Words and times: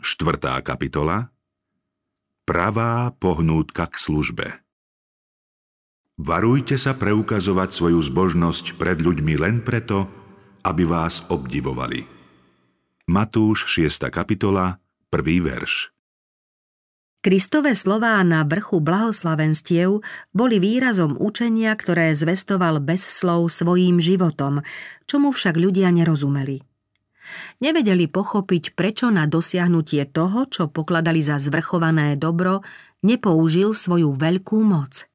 Štvrtá 0.00 0.56
kapitola 0.64 1.28
Pravá 2.48 3.12
pohnútka 3.12 3.84
k 3.84 4.00
službe 4.00 4.46
Varujte 6.16 6.80
sa 6.80 6.96
preukazovať 6.96 7.68
svoju 7.68 8.00
zbožnosť 8.08 8.80
pred 8.80 8.96
ľuďmi 8.96 9.36
len 9.36 9.60
preto, 9.60 10.08
aby 10.64 10.88
vás 10.88 11.28
obdivovali. 11.28 12.08
Matúš 13.12 13.68
6. 13.68 14.08
kapitola, 14.08 14.80
1. 15.12 15.20
verš 15.44 15.92
Kristové 17.20 17.76
slová 17.76 18.24
na 18.24 18.40
vrchu 18.48 18.80
blahoslavenstiev 18.80 20.00
boli 20.32 20.56
výrazom 20.56 21.12
učenia, 21.20 21.76
ktoré 21.76 22.16
zvestoval 22.16 22.80
bez 22.80 23.04
slov 23.04 23.52
svojím 23.52 24.00
životom, 24.00 24.64
čomu 25.04 25.28
však 25.28 25.60
ľudia 25.60 25.92
nerozumeli. 25.92 26.69
Nevedeli 27.60 28.08
pochopiť, 28.08 28.74
prečo 28.74 29.12
na 29.12 29.26
dosiahnutie 29.28 30.08
toho, 30.08 30.48
čo 30.48 30.70
pokladali 30.70 31.20
za 31.20 31.36
zvrchované 31.38 32.16
dobro, 32.16 32.64
nepoužil 33.04 33.72
svoju 33.76 34.12
veľkú 34.16 34.58
moc. 34.64 35.06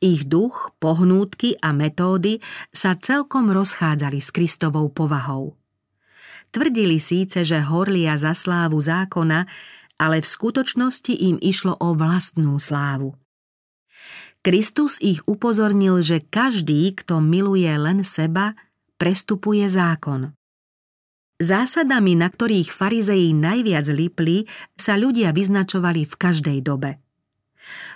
Ich 0.00 0.24
duch, 0.24 0.72
pohnútky 0.80 1.60
a 1.60 1.76
metódy 1.76 2.40
sa 2.72 2.96
celkom 2.96 3.52
rozchádzali 3.52 4.18
s 4.24 4.32
Kristovou 4.32 4.88
povahou. 4.88 5.52
Tvrdili 6.48 6.96
síce, 6.96 7.44
že 7.44 7.60
horlia 7.60 8.16
za 8.16 8.32
slávu 8.32 8.80
zákona, 8.80 9.44
ale 10.00 10.24
v 10.24 10.26
skutočnosti 10.28 11.12
im 11.12 11.36
išlo 11.40 11.76
o 11.76 11.92
vlastnú 11.92 12.56
slávu. 12.56 13.12
Kristus 14.40 14.96
ich 15.02 15.20
upozornil, 15.26 16.00
že 16.06 16.22
každý, 16.22 16.94
kto 16.94 17.18
miluje 17.18 17.68
len 17.76 18.06
seba, 18.06 18.54
prestupuje 18.96 19.66
zákon. 19.66 20.32
Zásadami, 21.36 22.16
na 22.16 22.32
ktorých 22.32 22.72
farizeji 22.72 23.36
najviac 23.36 23.86
lipli, 23.92 24.48
sa 24.72 24.96
ľudia 24.96 25.36
vyznačovali 25.36 26.08
v 26.08 26.14
každej 26.16 26.58
dobe– 26.64 26.90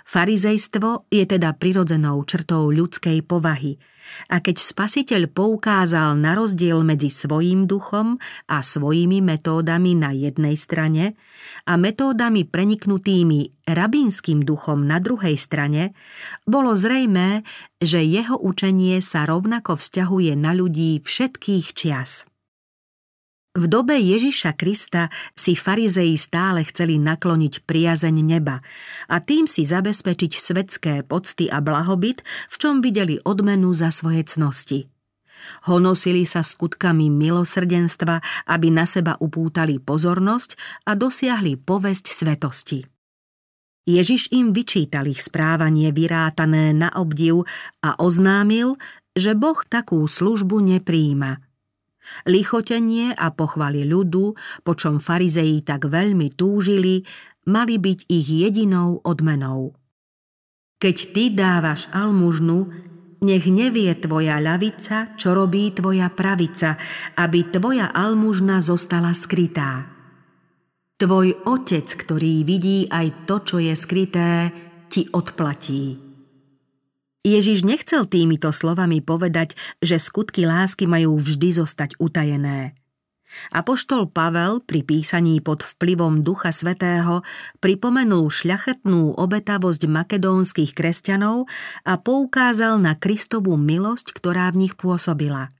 Farizejstvo 0.03 1.07
je 1.07 1.23
teda 1.23 1.55
prirodzenou 1.55 2.19
črtou 2.27 2.67
ľudskej 2.73 3.23
povahy 3.23 3.79
a 4.27 4.43
keď 4.43 4.59
spasiteľ 4.59 5.31
poukázal 5.31 6.19
na 6.19 6.35
rozdiel 6.35 6.83
medzi 6.83 7.07
svojím 7.07 7.63
duchom 7.63 8.19
a 8.51 8.59
svojimi 8.59 9.23
metódami 9.23 9.95
na 9.95 10.11
jednej 10.11 10.59
strane 10.59 11.15
a 11.63 11.79
metódami 11.79 12.43
preniknutými 12.43 13.71
rabínskym 13.71 14.43
duchom 14.43 14.83
na 14.83 14.99
druhej 14.99 15.39
strane, 15.39 15.95
bolo 16.43 16.75
zrejmé, 16.75 17.47
že 17.79 18.03
jeho 18.03 18.35
učenie 18.35 18.99
sa 18.99 19.23
rovnako 19.23 19.79
vzťahuje 19.79 20.35
na 20.35 20.51
ľudí 20.51 20.99
všetkých 20.99 21.65
čias. 21.71 22.27
V 23.51 23.67
dobe 23.67 23.99
Ježiša 23.99 24.55
Krista 24.55 25.11
si 25.35 25.59
farizei 25.59 26.15
stále 26.15 26.63
chceli 26.71 26.95
nakloniť 26.95 27.67
priazeň 27.67 28.15
neba 28.23 28.63
a 29.11 29.19
tým 29.19 29.43
si 29.43 29.67
zabezpečiť 29.67 30.31
svetské 30.39 30.93
pocty 31.03 31.51
a 31.51 31.59
blahobyt, 31.59 32.23
v 32.47 32.55
čom 32.55 32.79
videli 32.79 33.19
odmenu 33.19 33.75
za 33.75 33.91
svoje 33.91 34.23
cnosti. 34.23 34.87
Honosili 35.67 36.23
sa 36.23 36.47
skutkami 36.47 37.11
milosrdenstva, 37.11 38.47
aby 38.47 38.71
na 38.71 38.87
seba 38.87 39.19
upútali 39.19 39.83
pozornosť 39.83 40.55
a 40.87 40.95
dosiahli 40.95 41.59
povesť 41.59 42.07
svetosti. 42.07 42.87
Ježiš 43.83 44.31
im 44.31 44.55
vyčítal 44.55 45.11
ich 45.11 45.19
správanie 45.19 45.91
vyrátané 45.91 46.71
na 46.71 46.87
obdiv 46.95 47.43
a 47.83 47.99
oznámil, 47.99 48.79
že 49.11 49.35
Boh 49.35 49.59
takú 49.67 50.07
službu 50.07 50.63
nepríjima– 50.63 51.35
Lichotenie 52.27 53.15
a 53.15 53.31
pochvaly 53.33 53.87
ľudu, 53.87 54.37
po 54.65 54.73
čom 54.75 55.01
farizeji 55.01 55.63
tak 55.65 55.89
veľmi 55.89 56.33
túžili, 56.35 57.03
mali 57.47 57.77
byť 57.81 57.99
ich 58.09 58.27
jedinou 58.29 59.01
odmenou. 59.01 59.73
Keď 60.81 60.97
ty 61.13 61.23
dávaš 61.33 61.87
almužnu, 61.93 62.73
nech 63.21 63.45
nevie 63.45 63.93
tvoja 64.01 64.41
ľavica, 64.41 65.13
čo 65.13 65.37
robí 65.37 65.69
tvoja 65.77 66.09
pravica, 66.09 66.73
aby 67.21 67.53
tvoja 67.53 67.93
almužna 67.93 68.65
zostala 68.65 69.13
skrytá. 69.13 69.85
Tvoj 70.97 71.45
otec, 71.49 71.85
ktorý 71.85 72.45
vidí 72.45 72.89
aj 72.89 73.29
to, 73.29 73.35
čo 73.45 73.57
je 73.61 73.73
skryté, 73.77 74.53
ti 74.89 75.05
odplatí. 75.09 76.10
Ježiš 77.21 77.61
nechcel 77.61 78.09
týmito 78.09 78.49
slovami 78.49 78.97
povedať, 78.97 79.53
že 79.77 80.01
skutky 80.01 80.49
lásky 80.49 80.89
majú 80.89 81.21
vždy 81.21 81.53
zostať 81.53 82.01
utajené. 82.01 82.73
Apoštol 83.53 84.11
Pavel 84.11 84.59
pri 84.59 84.81
písaní 84.83 85.39
pod 85.39 85.63
vplyvom 85.63 86.25
Ducha 86.25 86.51
Svetého 86.51 87.23
pripomenul 87.63 88.27
šľachetnú 88.27 89.15
obetavosť 89.15 89.87
makedónskych 89.87 90.73
kresťanov 90.75 91.47
a 91.87 91.93
poukázal 91.95 92.81
na 92.81 92.97
Kristovú 92.97 93.55
milosť, 93.55 94.17
ktorá 94.17 94.51
v 94.51 94.67
nich 94.67 94.73
pôsobila. 94.75 95.53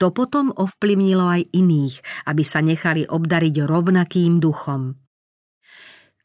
To 0.00 0.08
potom 0.08 0.56
ovplyvnilo 0.56 1.24
aj 1.24 1.42
iných, 1.52 2.00
aby 2.28 2.42
sa 2.42 2.64
nechali 2.64 3.04
obdariť 3.04 3.64
rovnakým 3.64 4.40
duchom. 4.40 4.96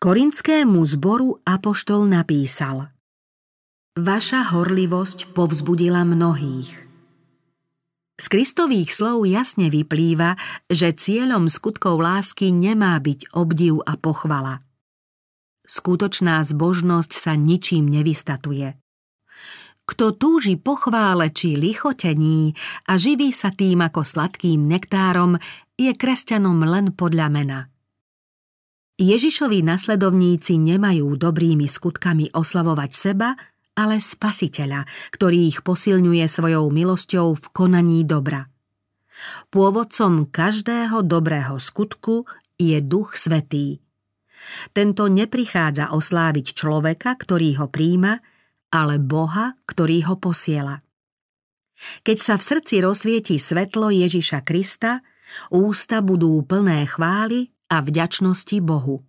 Korinskému 0.01 0.81
zboru 0.87 1.37
Apoštol 1.45 2.09
napísal– 2.09 2.87
Vaša 3.91 4.55
horlivosť 4.55 5.35
povzbudila 5.35 6.07
mnohých. 6.07 6.71
Z 8.15 8.25
Kristových 8.31 8.87
slov 8.87 9.27
jasne 9.27 9.67
vyplýva, 9.67 10.39
že 10.71 10.95
cieľom 10.95 11.51
skutkov 11.51 11.99
lásky 11.99 12.55
nemá 12.55 12.95
byť 13.03 13.35
obdiv 13.35 13.83
a 13.83 13.99
pochvala. 13.99 14.63
Skutočná 15.67 16.39
zbožnosť 16.39 17.11
sa 17.11 17.35
ničím 17.35 17.91
nevystatuje. 17.91 18.79
Kto 19.83 20.15
túži 20.15 20.55
pochvále 20.55 21.27
či 21.35 21.59
lichotení 21.59 22.55
a 22.87 22.95
živí 22.95 23.35
sa 23.35 23.51
tým 23.51 23.83
ako 23.83 24.07
sladkým 24.07 24.71
nektárom, 24.71 25.35
je 25.75 25.91
kresťanom 25.91 26.63
len 26.63 26.95
podľa 26.95 27.27
mena. 27.27 27.59
Ježišovi 28.95 29.67
nasledovníci 29.67 30.55
nemajú 30.55 31.11
dobrými 31.19 31.67
skutkami 31.67 32.31
oslavovať 32.31 32.91
seba, 32.95 33.35
ale 33.75 34.03
spasiteľa, 34.03 34.87
ktorý 35.15 35.47
ich 35.47 35.59
posilňuje 35.63 36.25
svojou 36.27 36.67
milosťou 36.71 37.35
v 37.37 37.45
konaní 37.55 38.03
dobra. 38.03 38.51
Pôvodcom 39.53 40.27
každého 40.27 41.05
dobrého 41.05 41.55
skutku 41.61 42.25
je 42.57 42.77
Duch 42.81 43.15
Svetý. 43.15 43.79
Tento 44.73 45.05
neprichádza 45.05 45.93
osláviť 45.93 46.57
človeka, 46.57 47.13
ktorý 47.13 47.61
ho 47.61 47.67
príjma, 47.69 48.17
ale 48.73 48.97
Boha, 48.97 49.53
ktorý 49.69 50.09
ho 50.09 50.15
posiela. 50.17 50.81
Keď 52.01 52.17
sa 52.17 52.33
v 52.37 52.45
srdci 52.45 52.75
rozsvietí 52.81 53.35
svetlo 53.41 53.89
Ježiša 53.89 54.45
Krista, 54.45 55.01
ústa 55.53 56.01
budú 56.01 56.41
plné 56.45 56.85
chvály 56.89 57.53
a 57.69 57.81
vďačnosti 57.81 58.57
Bohu. 58.61 59.05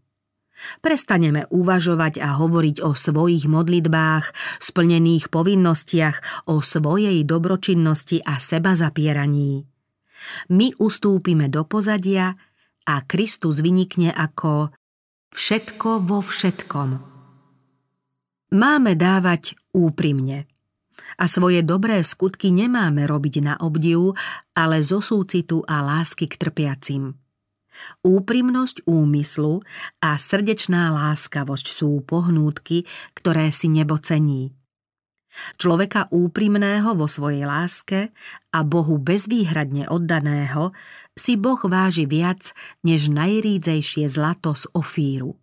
Prestaneme 0.78 1.50
uvažovať 1.50 2.22
a 2.22 2.38
hovoriť 2.38 2.86
o 2.86 2.94
svojich 2.94 3.50
modlitbách, 3.50 4.30
splnených 4.62 5.28
povinnostiach, 5.28 6.46
o 6.46 6.62
svojej 6.62 7.18
dobročinnosti 7.26 8.22
a 8.22 8.38
seba 8.38 8.78
zapieraní. 8.78 9.66
My 10.54 10.70
ustúpime 10.78 11.50
do 11.50 11.66
pozadia 11.66 12.38
a 12.86 12.94
Kristus 13.02 13.58
vynikne 13.58 14.14
ako 14.14 14.70
všetko 15.34 16.06
vo 16.06 16.22
všetkom. 16.22 16.90
Máme 18.52 18.92
dávať 18.94 19.56
úprimne. 19.72 20.44
A 21.16 21.24
svoje 21.28 21.64
dobré 21.64 22.00
skutky 22.04 22.52
nemáme 22.52 23.04
robiť 23.04 23.34
na 23.44 23.54
obdiv, 23.60 24.16
ale 24.56 24.80
zo 24.84 25.00
súcitu 25.00 25.64
a 25.64 25.80
lásky 25.84 26.28
k 26.28 26.36
trpiacim. 26.36 27.21
Úprimnosť 28.04 28.84
úmyslu 28.84 29.64
a 30.02 30.16
srdečná 30.20 30.92
láskavosť 30.92 31.66
sú 31.72 32.00
pohnútky, 32.04 32.84
ktoré 33.16 33.48
si 33.50 33.72
nebo 33.72 33.96
cení. 33.98 34.52
Človeka 35.56 36.12
úprimného 36.12 36.92
vo 36.92 37.08
svojej 37.08 37.48
láske 37.48 38.12
a 38.52 38.58
Bohu 38.60 39.00
bezvýhradne 39.00 39.88
oddaného 39.88 40.76
si 41.16 41.40
Boh 41.40 41.60
váži 41.64 42.04
viac 42.04 42.52
než 42.84 43.08
najrídzejšie 43.08 44.12
zlato 44.12 44.52
z 44.52 44.68
ofíru. 44.76 45.40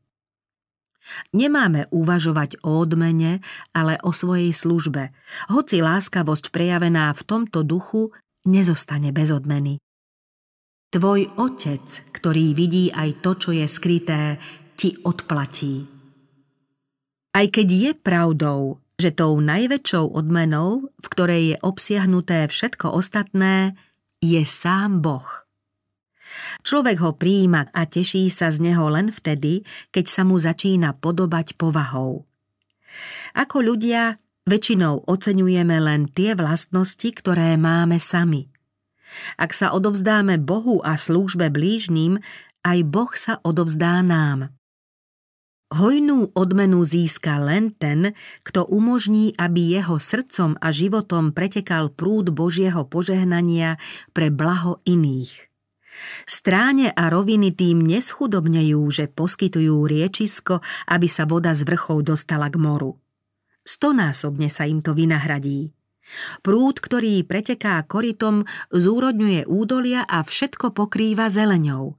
Nemáme 1.34 1.90
uvažovať 1.90 2.62
o 2.62 2.86
odmene, 2.86 3.42
ale 3.74 3.98
o 4.06 4.14
svojej 4.14 4.54
službe, 4.54 5.10
hoci 5.50 5.82
láskavosť 5.82 6.54
prejavená 6.54 7.10
v 7.18 7.22
tomto 7.26 7.66
duchu 7.66 8.14
nezostane 8.46 9.10
bez 9.10 9.34
odmeny. 9.34 9.82
Tvoj 10.90 11.38
otec, 11.38 11.86
ktorý 12.18 12.58
vidí 12.58 12.90
aj 12.90 13.22
to, 13.22 13.38
čo 13.38 13.50
je 13.54 13.70
skryté, 13.70 14.42
ti 14.74 14.98
odplatí. 15.06 15.86
Aj 17.30 17.46
keď 17.46 17.68
je 17.70 17.92
pravdou, 17.94 18.82
že 18.98 19.14
tou 19.14 19.38
najväčšou 19.38 20.10
odmenou, 20.18 20.90
v 20.98 21.08
ktorej 21.14 21.44
je 21.54 21.58
obsiahnuté 21.62 22.50
všetko 22.50 22.90
ostatné, 22.90 23.78
je 24.18 24.42
sám 24.42 25.06
Boh. 25.06 25.30
Človek 26.66 26.98
ho 27.06 27.12
prijíma 27.14 27.70
a 27.70 27.82
teší 27.86 28.34
sa 28.34 28.50
z 28.50 28.58
neho 28.58 28.90
len 28.90 29.14
vtedy, 29.14 29.62
keď 29.94 30.06
sa 30.10 30.26
mu 30.26 30.42
začína 30.42 30.98
podobať 30.98 31.54
povahou. 31.54 32.26
Ako 33.38 33.62
ľudia 33.62 34.18
väčšinou 34.50 35.06
oceňujeme 35.06 35.78
len 35.78 36.10
tie 36.10 36.34
vlastnosti, 36.34 37.14
ktoré 37.14 37.62
máme 37.62 38.02
sami. 38.02 38.50
Ak 39.38 39.56
sa 39.56 39.74
odovzdáme 39.74 40.38
Bohu 40.42 40.82
a 40.86 40.96
slúžbe 40.96 41.50
blížnym, 41.50 42.22
aj 42.66 42.80
Boh 42.86 43.12
sa 43.16 43.40
odovzdá 43.42 44.04
nám. 44.04 44.54
Hojnú 45.70 46.34
odmenu 46.34 46.82
získa 46.82 47.38
len 47.38 47.70
ten, 47.70 48.18
kto 48.42 48.66
umožní, 48.66 49.38
aby 49.38 49.78
jeho 49.78 50.02
srdcom 50.02 50.58
a 50.58 50.74
životom 50.74 51.30
pretekal 51.30 51.94
prúd 51.94 52.34
Božieho 52.34 52.90
požehnania 52.90 53.78
pre 54.10 54.34
blaho 54.34 54.82
iných. 54.90 55.46
Stráne 56.26 56.90
a 56.90 57.14
roviny 57.14 57.54
tým 57.54 57.86
neschudobnejú, 57.86 58.82
že 58.90 59.14
poskytujú 59.14 59.86
riečisko, 59.86 60.58
aby 60.90 61.06
sa 61.06 61.30
voda 61.30 61.54
z 61.54 61.62
vrchov 61.62 62.02
dostala 62.02 62.50
k 62.50 62.58
moru. 62.58 62.98
Stonásobne 63.62 64.50
sa 64.50 64.66
im 64.66 64.82
to 64.82 64.98
vynahradí. 64.98 65.70
Prúd, 66.42 66.82
ktorý 66.82 67.22
preteká 67.26 67.86
korytom, 67.86 68.46
zúrodňuje 68.74 69.46
údolia 69.46 70.04
a 70.06 70.26
všetko 70.26 70.74
pokrýva 70.74 71.30
zeleňou. 71.30 71.94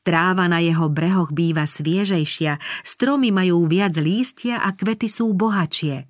Tráva 0.00 0.48
na 0.48 0.64
jeho 0.64 0.88
brehoch 0.88 1.36
býva 1.36 1.68
sviežejšia, 1.68 2.56
stromy 2.80 3.28
majú 3.28 3.68
viac 3.68 3.92
lístia 4.00 4.64
a 4.64 4.72
kvety 4.72 5.04
sú 5.04 5.36
bohačie. 5.36 6.08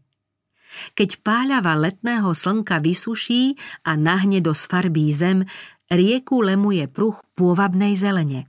Keď 0.94 1.24
páľava 1.24 1.74
letného 1.74 2.30
slnka 2.30 2.78
vysuší 2.78 3.56
a 3.82 3.96
nahne 3.98 4.38
do 4.44 4.52
sfarbí 4.54 5.08
zem, 5.10 5.42
rieku 5.90 6.44
lemuje 6.44 6.86
pruch 6.86 7.24
pôvabnej 7.34 7.96
zelene. 7.96 8.46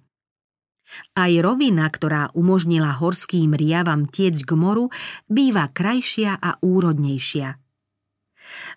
Aj 1.18 1.32
rovina, 1.44 1.88
ktorá 1.90 2.32
umožnila 2.32 2.96
horským 2.96 3.52
riavam 3.58 4.08
tiec 4.08 4.40
k 4.44 4.52
moru, 4.56 4.88
býva 5.28 5.68
krajšia 5.72 6.40
a 6.40 6.62
úrodnejšia. 6.64 7.67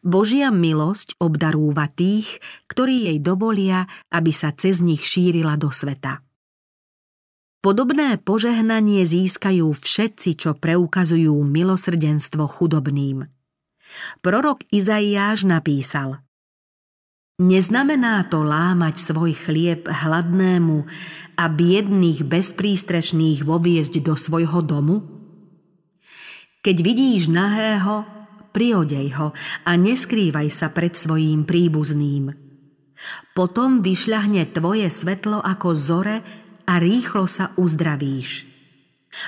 Božia 0.00 0.49
milosť 0.52 1.20
obdarúva 1.20 1.88
tých, 1.90 2.40
ktorí 2.70 3.11
jej 3.11 3.19
dovolia, 3.19 3.87
aby 4.11 4.32
sa 4.32 4.50
cez 4.55 4.81
nich 4.81 5.05
šírila 5.05 5.58
do 5.61 5.69
sveta. 5.69 6.25
Podobné 7.61 8.17
požehnanie 8.17 9.05
získajú 9.05 9.69
všetci, 9.76 10.31
čo 10.32 10.56
preukazujú 10.56 11.37
milosrdenstvo 11.44 12.49
chudobným. 12.49 13.28
Prorok 14.25 14.64
Izaiáš 14.72 15.44
napísal 15.44 16.25
Neznamená 17.40 18.28
to 18.28 18.44
lámať 18.44 19.00
svoj 19.00 19.32
chlieb 19.32 19.88
hladnému 19.88 20.84
a 21.40 21.44
biedných 21.49 22.25
bezprístrešných 22.25 23.49
voviesť 23.49 24.05
do 24.05 24.12
svojho 24.12 24.61
domu? 24.61 25.00
Keď 26.61 26.76
vidíš 26.84 27.32
nahého, 27.32 28.05
priodej 28.50 29.17
ho 29.17 29.32
a 29.64 29.70
neskrývaj 29.75 30.49
sa 30.50 30.69
pred 30.70 30.93
svojím 30.93 31.47
príbuzným. 31.47 32.35
Potom 33.32 33.81
vyšľahne 33.81 34.44
tvoje 34.52 34.93
svetlo 34.93 35.41
ako 35.41 35.69
zore 35.73 36.17
a 36.69 36.73
rýchlo 36.76 37.25
sa 37.25 37.50
uzdravíš. 37.56 38.47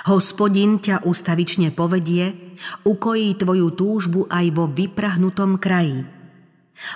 Hospodin 0.07 0.79
ťa 0.79 1.03
ustavične 1.03 1.75
povedie, 1.75 2.55
ukojí 2.87 3.35
tvoju 3.35 3.69
túžbu 3.75 4.21
aj 4.31 4.47
vo 4.55 4.71
vyprahnutom 4.71 5.59
kraji. 5.59 6.07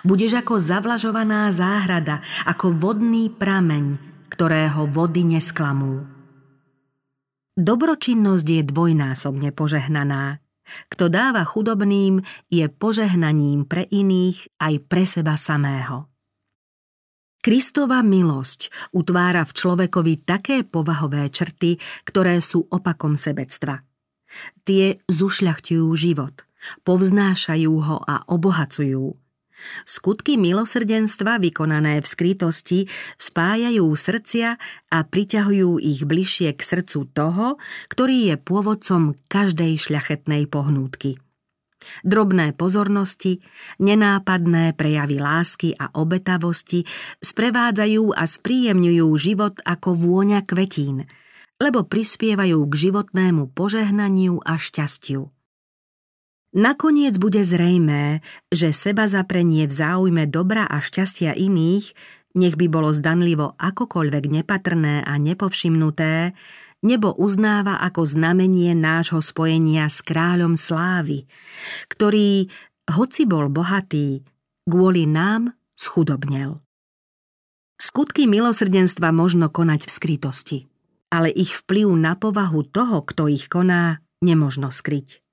Budeš 0.06 0.38
ako 0.38 0.62
zavlažovaná 0.62 1.50
záhrada, 1.50 2.22
ako 2.46 2.74
vodný 2.78 3.30
prameň, 3.30 3.98
ktorého 4.30 4.86
vody 4.86 5.26
nesklamú. 5.26 6.06
Dobročinnosť 7.56 8.46
je 8.46 8.62
dvojnásobne 8.68 9.50
požehnaná. 9.50 10.44
Kto 10.90 11.10
dáva 11.10 11.46
chudobným, 11.46 12.22
je 12.50 12.66
požehnaním 12.66 13.66
pre 13.66 13.86
iných 13.86 14.58
aj 14.58 14.74
pre 14.86 15.04
seba 15.06 15.34
samého. 15.38 16.10
Kristova 17.42 18.02
milosť 18.02 18.90
utvára 18.90 19.46
v 19.46 19.54
človekovi 19.54 20.26
také 20.26 20.66
povahové 20.66 21.30
črty, 21.30 21.78
ktoré 22.02 22.42
sú 22.42 22.66
opakom 22.74 23.14
sebectva. 23.14 23.86
Tie 24.66 24.98
zušľachtujú 25.06 25.86
život, 25.94 26.42
povznášajú 26.82 27.74
ho 27.78 28.02
a 28.02 28.26
obohacujú. 28.26 29.25
Skutky 29.84 30.36
milosrdenstva 30.36 31.40
vykonané 31.40 32.00
v 32.00 32.06
skrytosti 32.06 32.80
spájajú 33.16 33.86
srdcia 33.92 34.60
a 34.92 34.98
priťahujú 35.02 35.80
ich 35.80 36.04
bližšie 36.04 36.54
k 36.54 36.60
srdcu 36.60 37.00
toho, 37.12 37.56
ktorý 37.88 38.32
je 38.32 38.36
pôvodcom 38.40 39.16
každej 39.28 39.78
šľachetnej 39.80 40.46
pohnútky. 40.48 41.16
Drobné 42.02 42.50
pozornosti, 42.56 43.38
nenápadné 43.78 44.74
prejavy 44.74 45.22
lásky 45.22 45.70
a 45.78 45.94
obetavosti 45.94 46.82
sprevádzajú 47.22 48.10
a 48.10 48.26
spríjemňujú 48.26 49.06
život 49.14 49.54
ako 49.62 49.94
vôňa 49.94 50.42
kvetín, 50.42 51.06
lebo 51.62 51.86
prispievajú 51.86 52.58
k 52.66 52.74
životnému 52.90 53.54
požehnaniu 53.54 54.42
a 54.42 54.58
šťastiu. 54.58 55.35
Nakoniec 56.56 57.20
bude 57.20 57.44
zrejmé, 57.44 58.24
že 58.48 58.72
seba 58.72 59.04
zaprenie 59.04 59.68
v 59.68 59.76
záujme 59.76 60.24
dobra 60.24 60.64
a 60.64 60.80
šťastia 60.80 61.36
iných, 61.36 61.92
nech 62.32 62.56
by 62.56 62.72
bolo 62.72 62.96
zdanlivo 62.96 63.52
akokoľvek 63.60 64.24
nepatrné 64.40 65.04
a 65.04 65.20
nepovšimnuté, 65.20 66.32
nebo 66.80 67.12
uznáva 67.12 67.76
ako 67.84 68.08
znamenie 68.08 68.72
nášho 68.72 69.20
spojenia 69.20 69.92
s 69.92 70.00
kráľom 70.00 70.56
slávy, 70.56 71.28
ktorý, 71.92 72.48
hoci 72.88 73.28
bol 73.28 73.52
bohatý, 73.52 74.24
kvôli 74.64 75.04
nám 75.04 75.52
schudobnel. 75.76 76.64
Skutky 77.76 78.24
milosrdenstva 78.24 79.12
možno 79.12 79.52
konať 79.52 79.84
v 79.84 79.92
skrytosti, 79.92 80.58
ale 81.12 81.28
ich 81.28 81.52
vplyv 81.52 81.92
na 82.00 82.16
povahu 82.16 82.64
toho, 82.64 83.04
kto 83.04 83.28
ich 83.28 83.52
koná, 83.52 84.00
nemožno 84.24 84.72
skryť. 84.72 85.25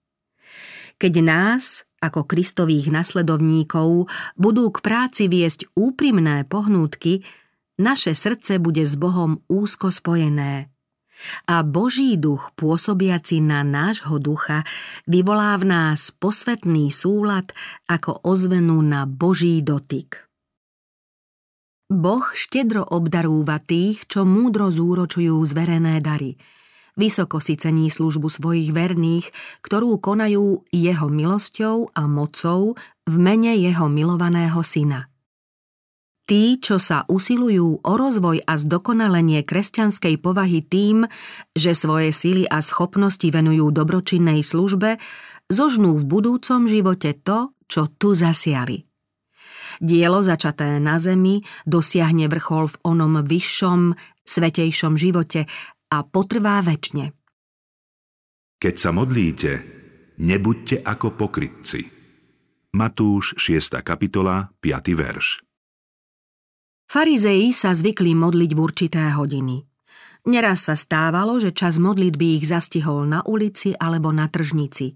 Keď 1.03 1.19
nás, 1.19 1.83
ako 1.99 2.23
Kristových 2.23 2.87
nasledovníkov, 2.87 4.07
budú 4.39 4.71
k 4.71 4.79
práci 4.79 5.27
viesť 5.27 5.67
úprimné 5.75 6.47
pohnútky, 6.47 7.27
naše 7.75 8.15
srdce 8.15 8.55
bude 8.63 8.87
s 8.87 8.95
Bohom 8.95 9.43
úzko 9.51 9.91
spojené– 9.91 10.71
a 11.47 11.63
Boží 11.63 12.19
duch 12.19 12.51
pôsobiaci 12.59 13.39
na 13.39 13.63
nášho 13.63 14.19
ducha 14.19 14.67
vyvolá 15.07 15.55
v 15.55 15.71
nás 15.71 16.11
posvetný 16.11 16.91
súlad 16.91 17.53
ako 17.87 18.27
ozvenu 18.27 18.81
na 18.83 19.07
Boží 19.07 19.63
dotyk. 19.63 20.27
Boh 21.87 22.25
štedro 22.33 22.81
obdarúva 22.81 23.61
tých, 23.61 24.09
čo 24.09 24.25
múdro 24.25 24.73
zúročujú 24.73 25.37
zverené 25.45 26.01
dary. 26.01 26.33
Vysoko 26.93 27.41
si 27.41 27.57
cení 27.57 27.89
službu 27.89 28.29
svojich 28.29 28.69
verných, 28.69 29.29
ktorú 29.65 29.97
konajú 29.97 30.61
jeho 30.69 31.07
milosťou 31.09 31.89
a 31.95 32.05
mocou 32.05 32.77
v 33.09 33.15
mene 33.17 33.57
jeho 33.57 33.89
milovaného 33.89 34.61
syna– 34.61 35.09
Tí, 36.23 36.55
čo 36.55 36.79
sa 36.79 37.03
usilujú 37.11 37.83
o 37.83 37.93
rozvoj 37.99 38.47
a 38.47 38.55
zdokonalenie 38.55 39.43
kresťanskej 39.43 40.23
povahy 40.23 40.63
tým, 40.63 41.03
že 41.51 41.75
svoje 41.75 42.15
sily 42.15 42.47
a 42.47 42.63
schopnosti 42.63 43.27
venujú 43.27 43.75
dobročinnej 43.75 44.39
službe, 44.39 45.03
zožnú 45.51 45.99
v 45.99 46.03
budúcom 46.07 46.63
živote 46.71 47.19
to, 47.19 47.51
čo 47.67 47.91
tu 47.99 48.15
zasiali. 48.15 48.87
Dielo 49.83 50.23
začaté 50.23 50.79
na 50.79 50.95
zemi 50.95 51.43
dosiahne 51.67 52.31
vrchol 52.31 52.71
v 52.71 52.79
onom 52.87 53.19
vyššom, 53.19 53.91
svetejšom 54.23 54.95
živote 54.95 55.51
a 55.93 56.01
potrvá 56.01 56.57
väčšine. 56.65 57.13
Keď 58.57 58.75
sa 58.79 58.89
modlíte, 58.89 59.51
nebuďte 60.17 60.81
ako 60.81 61.13
pokrytci. 61.13 61.85
Matúš 62.73 63.37
6. 63.37 63.85
kapitola, 63.85 64.49
5. 64.57 64.97
verš. 64.97 65.45
Farizei 66.89 67.53
sa 67.53 67.77
zvykli 67.77 68.17
modliť 68.17 68.51
v 68.57 68.59
určité 68.59 69.13
hodiny. 69.13 69.61
Neraz 70.25 70.65
sa 70.71 70.75
stávalo, 70.79 71.37
že 71.37 71.53
čas 71.53 71.77
modlitby 71.77 72.41
ich 72.41 72.45
zastihol 72.49 73.05
na 73.05 73.21
ulici 73.27 73.75
alebo 73.77 74.09
na 74.09 74.25
tržnici. 74.31 74.95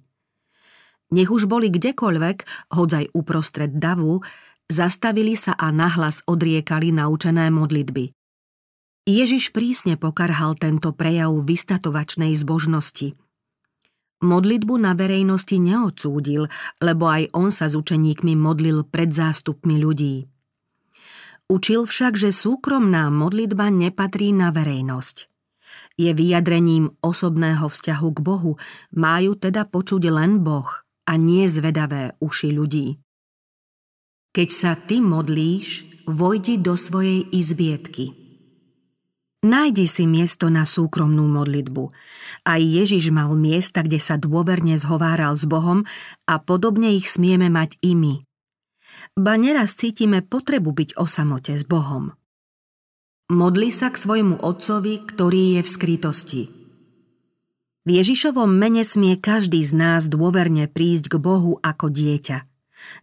Nech 1.13 1.29
už 1.31 1.45
boli 1.45 1.71
kdekoľvek, 1.71 2.71
hodzaj 2.73 3.13
uprostred 3.13 3.75
davu, 3.75 4.23
zastavili 4.67 5.35
sa 5.37 5.55
a 5.55 5.71
nahlas 5.71 6.23
odriekali 6.27 6.91
naučené 6.91 7.47
modlitby. 7.53 8.16
Ježiš 9.07 9.55
prísne 9.55 9.95
pokarhal 9.95 10.59
tento 10.59 10.91
prejav 10.91 11.31
vystatovačnej 11.31 12.35
zbožnosti. 12.35 13.15
Modlitbu 14.19 14.75
na 14.83 14.91
verejnosti 14.99 15.55
neodsúdil, 15.55 16.51
lebo 16.83 17.07
aj 17.07 17.31
on 17.31 17.47
sa 17.47 17.71
s 17.71 17.79
učeníkmi 17.79 18.35
modlil 18.35 18.83
pred 18.83 19.07
zástupmi 19.15 19.79
ľudí. 19.79 20.27
Učil 21.47 21.87
však, 21.87 22.19
že 22.19 22.35
súkromná 22.35 23.07
modlitba 23.07 23.71
nepatrí 23.71 24.35
na 24.35 24.51
verejnosť. 24.51 25.31
Je 25.95 26.11
vyjadrením 26.11 26.91
osobného 26.99 27.63
vzťahu 27.63 28.09
k 28.11 28.19
Bohu, 28.19 28.59
majú 28.91 29.39
teda 29.39 29.63
počuť 29.71 30.11
len 30.11 30.43
Boh 30.43 30.67
a 31.07 31.15
nie 31.15 31.47
zvedavé 31.47 32.11
uši 32.19 32.51
ľudí. 32.51 32.99
Keď 34.35 34.49
sa 34.51 34.75
ty 34.75 34.99
modlíš, 34.99 35.87
vojdi 36.03 36.59
do 36.59 36.75
svojej 36.75 37.23
izbietky. 37.31 38.26
Nájdi 39.45 39.85
si 39.85 40.09
miesto 40.09 40.49
na 40.49 40.65
súkromnú 40.65 41.29
modlitbu. 41.29 41.93
Aj 42.47 42.57
Ježiš 42.57 43.13
mal 43.13 43.29
miesta, 43.37 43.85
kde 43.85 44.01
sa 44.01 44.17
dôverne 44.17 44.73
zhováral 44.79 45.37
s 45.37 45.45
Bohom 45.45 45.85
a 46.25 46.41
podobne 46.41 46.97
ich 46.97 47.05
smieme 47.05 47.51
mať 47.51 47.77
i 47.85 47.93
my 47.93 48.27
ba 49.17 49.33
neraz 49.33 49.73
cítime 49.73 50.21
potrebu 50.21 50.73
byť 50.73 50.89
o 51.01 51.09
samote 51.09 51.57
s 51.57 51.65
Bohom. 51.65 52.13
Modli 53.33 53.73
sa 53.73 53.91
k 53.91 53.99
svojmu 53.99 54.39
otcovi, 54.39 55.03
ktorý 55.03 55.59
je 55.59 55.61
v 55.65 55.69
skrytosti. 55.69 56.43
V 57.83 57.89
Ježišovom 57.89 58.47
mene 58.47 58.85
smie 58.85 59.19
každý 59.19 59.63
z 59.65 59.73
nás 59.75 60.07
dôverne 60.07 60.69
prísť 60.69 61.11
k 61.11 61.15
Bohu 61.19 61.59
ako 61.59 61.91
dieťa. 61.91 62.45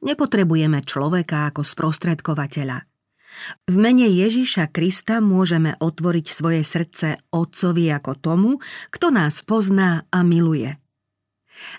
Nepotrebujeme 0.06 0.80
človeka 0.86 1.50
ako 1.50 1.66
sprostredkovateľa. 1.66 2.93
V 3.66 3.74
mene 3.74 4.06
Ježiša 4.06 4.70
Krista 4.70 5.18
môžeme 5.18 5.74
otvoriť 5.78 6.26
svoje 6.30 6.62
srdce 6.62 7.18
Otcovi 7.34 7.90
ako 7.90 8.12
tomu, 8.18 8.50
kto 8.94 9.10
nás 9.10 9.42
pozná 9.42 10.06
a 10.08 10.22
miluje. 10.22 10.78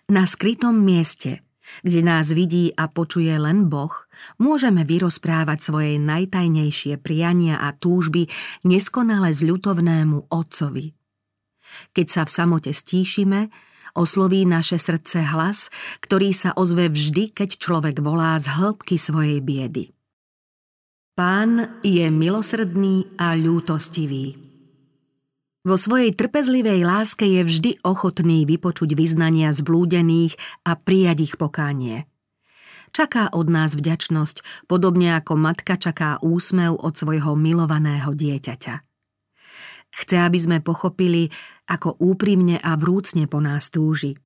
Na 0.07 0.23
skrytom 0.27 0.75
mieste, 0.75 1.43
kde 1.81 2.05
nás 2.05 2.31
vidí 2.31 2.71
a 2.75 2.87
počuje 2.87 3.33
len 3.35 3.67
Boh, 3.67 3.91
môžeme 4.37 4.85
vyrozprávať 4.85 5.59
svoje 5.59 5.93
najtajnejšie 5.97 7.01
priania 7.01 7.59
a 7.59 7.73
túžby 7.73 8.29
neskonale 8.63 9.33
zľutovnému 9.33 10.29
Otcovi. 10.31 10.93
Keď 11.91 12.07
sa 12.07 12.21
v 12.23 12.31
samote 12.31 12.71
stíšime, 12.71 13.49
osloví 13.97 14.45
naše 14.45 14.77
srdce 14.77 15.25
hlas, 15.33 15.73
ktorý 16.03 16.35
sa 16.35 16.53
ozve 16.53 16.91
vždy, 16.91 17.33
keď 17.33 17.57
človek 17.57 18.03
volá 18.03 18.37
z 18.37 18.53
hĺbky 18.53 18.95
svojej 18.99 19.39
biedy. 19.41 19.94
Pán 21.15 21.79
je 21.79 22.11
milosrdný 22.11 23.07
a 23.15 23.39
ľútostivý. 23.39 24.35
Vo 25.63 25.79
svojej 25.79 26.11
trpezlivej 26.11 26.83
láske 26.83 27.23
je 27.23 27.39
vždy 27.47 27.71
ochotný 27.87 28.43
vypočuť 28.43 28.99
vyznania 28.99 29.55
zblúdených 29.55 30.35
a 30.67 30.75
prijať 30.75 31.17
ich 31.23 31.33
pokánie. 31.39 32.03
Čaká 32.91 33.31
od 33.31 33.47
nás 33.47 33.79
vďačnosť, 33.79 34.67
podobne 34.67 35.15
ako 35.15 35.39
matka 35.39 35.79
čaká 35.79 36.19
úsmev 36.19 36.75
od 36.75 36.91
svojho 36.99 37.39
milovaného 37.39 38.11
dieťaťa. 38.11 38.75
Chce, 39.95 40.15
aby 40.19 40.35
sme 40.35 40.57
pochopili, 40.59 41.31
ako 41.71 41.95
úprimne 41.95 42.59
a 42.59 42.75
vrúcne 42.75 43.23
po 43.31 43.39
nás 43.39 43.71
túži. 43.71 44.19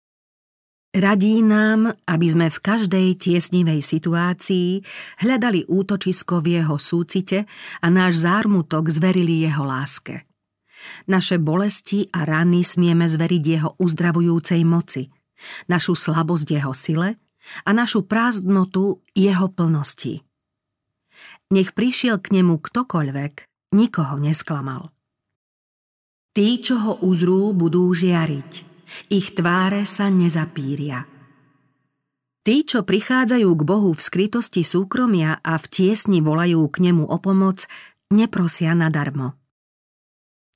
Radí 0.90 1.46
nám, 1.46 1.94
aby 2.10 2.28
sme 2.28 2.48
v 2.50 2.58
každej 2.58 3.08
tiesnivej 3.22 3.86
situácii 3.86 4.82
hľadali 5.22 5.70
útočisko 5.70 6.42
v 6.42 6.62
jeho 6.62 6.82
súcite 6.82 7.46
a 7.80 7.88
náš 7.94 8.26
zármutok 8.26 8.90
zverili 8.90 9.46
jeho 9.46 9.66
láske– 9.66 10.26
naše 11.08 11.38
bolesti 11.38 12.08
a 12.12 12.26
rany 12.26 12.64
smieme 12.64 13.06
zveriť 13.10 13.44
jeho 13.44 13.70
uzdravujúcej 13.80 14.62
moci, 14.64 15.10
našu 15.68 15.96
slabosť 15.96 16.48
jeho 16.60 16.74
sile 16.76 17.20
a 17.66 17.70
našu 17.72 18.06
prázdnotu 18.06 19.02
jeho 19.16 19.48
plnosti. 19.50 20.22
Nech 21.50 21.74
prišiel 21.74 22.22
k 22.22 22.40
nemu 22.40 22.62
ktokoľvek, 22.62 23.34
nikoho 23.74 24.16
nesklamal. 24.22 24.94
Tí, 26.30 26.62
čo 26.62 26.78
ho 26.78 26.94
uzrú, 27.02 27.58
budú 27.58 27.90
žiariť. 27.90 28.69
Ich 29.10 29.38
tváre 29.38 29.86
sa 29.86 30.10
nezapíria. 30.12 31.06
Tí, 32.44 32.66
čo 32.66 32.82
prichádzajú 32.82 33.50
k 33.52 33.62
Bohu 33.62 33.92
v 33.94 34.02
skrytosti 34.02 34.66
súkromia 34.66 35.38
a 35.44 35.60
v 35.60 35.66
tiesni 35.70 36.24
volajú 36.24 36.66
k 36.72 36.90
nemu 36.90 37.06
o 37.06 37.18
pomoc, 37.22 37.70
neprosia 38.10 38.74
nadarmo. 38.74 39.38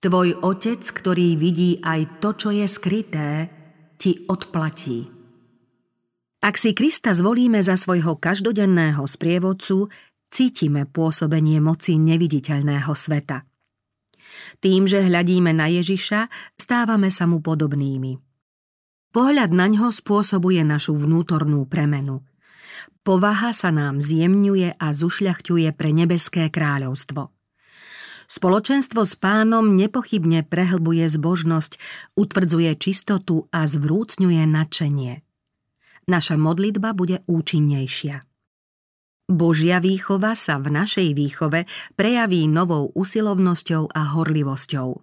Tvoj 0.01 0.41
otec, 0.41 0.81
ktorý 0.83 1.39
vidí 1.39 1.79
aj 1.79 2.19
to, 2.19 2.35
čo 2.35 2.49
je 2.51 2.67
skryté, 2.67 3.47
ti 3.95 4.25
odplatí. 4.27 5.07
Ak 6.43 6.59
si 6.59 6.75
Krista 6.75 7.15
zvolíme 7.15 7.63
za 7.63 7.79
svojho 7.79 8.19
každodenného 8.19 8.99
sprievodcu, 9.07 9.87
cítime 10.27 10.83
pôsobenie 10.83 11.63
moci 11.63 11.95
neviditeľného 11.95 12.91
sveta. 12.91 13.47
Tým, 14.59 14.89
že 14.89 15.05
hľadíme 15.05 15.51
na 15.53 15.69
Ježiša, 15.69 16.27
stávame 16.57 17.13
sa 17.13 17.29
mu 17.29 17.39
podobnými. 17.43 18.19
Pohľad 19.13 19.53
na 19.53 19.69
ňo 19.69 19.93
spôsobuje 19.93 20.65
našu 20.65 20.97
vnútornú 20.97 21.69
premenu. 21.69 22.25
Povaha 23.05 23.53
sa 23.53 23.69
nám 23.69 24.01
zjemňuje 24.01 24.79
a 24.79 24.88
zušľachťuje 24.89 25.69
pre 25.77 25.89
nebeské 25.93 26.50
kráľovstvo. 26.50 27.29
Spoločenstvo 28.25 29.05
s 29.05 29.13
pánom 29.19 29.77
nepochybne 29.77 30.41
prehlbuje 30.47 31.05
zbožnosť, 31.05 31.77
utvrdzuje 32.17 32.71
čistotu 32.79 33.45
a 33.53 33.69
zvrúcňuje 33.69 34.41
nadšenie. 34.50 35.21
Naša 36.09 36.35
modlitba 36.41 36.97
bude 36.97 37.21
účinnejšia. 37.29 38.25
Božia 39.32 39.80
výchova 39.80 40.36
sa 40.36 40.60
v 40.60 40.75
našej 40.75 41.15
výchove 41.15 41.63
prejaví 41.96 42.51
novou 42.51 42.92
usilovnosťou 42.92 43.96
a 43.96 44.20
horlivosťou. 44.20 45.00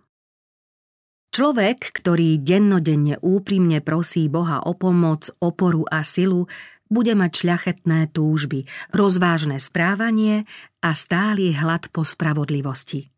Človek, 1.31 1.79
ktorý 1.95 2.43
dennodenne 2.43 3.17
úprimne 3.23 3.79
prosí 3.81 4.27
Boha 4.27 4.67
o 4.67 4.75
pomoc, 4.75 5.31
oporu 5.39 5.87
a 5.87 6.03
silu, 6.03 6.50
bude 6.91 7.15
mať 7.15 7.33
šľachetné 7.47 8.11
túžby, 8.11 8.67
rozvážne 8.91 9.62
správanie 9.62 10.43
a 10.83 10.91
stály 10.93 11.55
hlad 11.55 11.87
po 11.95 12.03
spravodlivosti. 12.03 13.15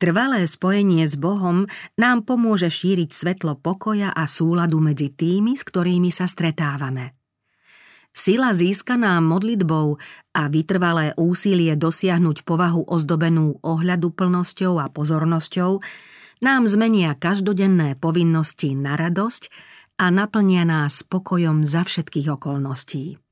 Trvalé 0.00 0.48
spojenie 0.48 1.04
s 1.04 1.20
Bohom 1.20 1.68
nám 2.00 2.24
pomôže 2.24 2.72
šíriť 2.72 3.12
svetlo 3.12 3.60
pokoja 3.60 4.16
a 4.16 4.24
súladu 4.24 4.80
medzi 4.80 5.12
tými, 5.12 5.52
s 5.52 5.62
ktorými 5.68 6.08
sa 6.08 6.24
stretávame. 6.24 7.17
Sila 8.18 8.50
získaná 8.50 9.22
modlitbou 9.22 9.94
a 10.34 10.42
vytrvalé 10.50 11.14
úsilie 11.14 11.78
dosiahnuť 11.78 12.42
povahu 12.42 12.82
ozdobenú 12.90 13.62
ohľadu 13.62 14.10
plnosťou 14.10 14.82
a 14.82 14.90
pozornosťou 14.90 15.78
nám 16.42 16.66
zmenia 16.66 17.14
každodenné 17.14 17.94
povinnosti 17.94 18.74
na 18.74 18.98
radosť 18.98 19.54
a 20.02 20.10
naplnia 20.10 20.66
nás 20.66 21.06
spokojom 21.06 21.62
za 21.62 21.86
všetkých 21.86 22.34
okolností. 22.34 23.22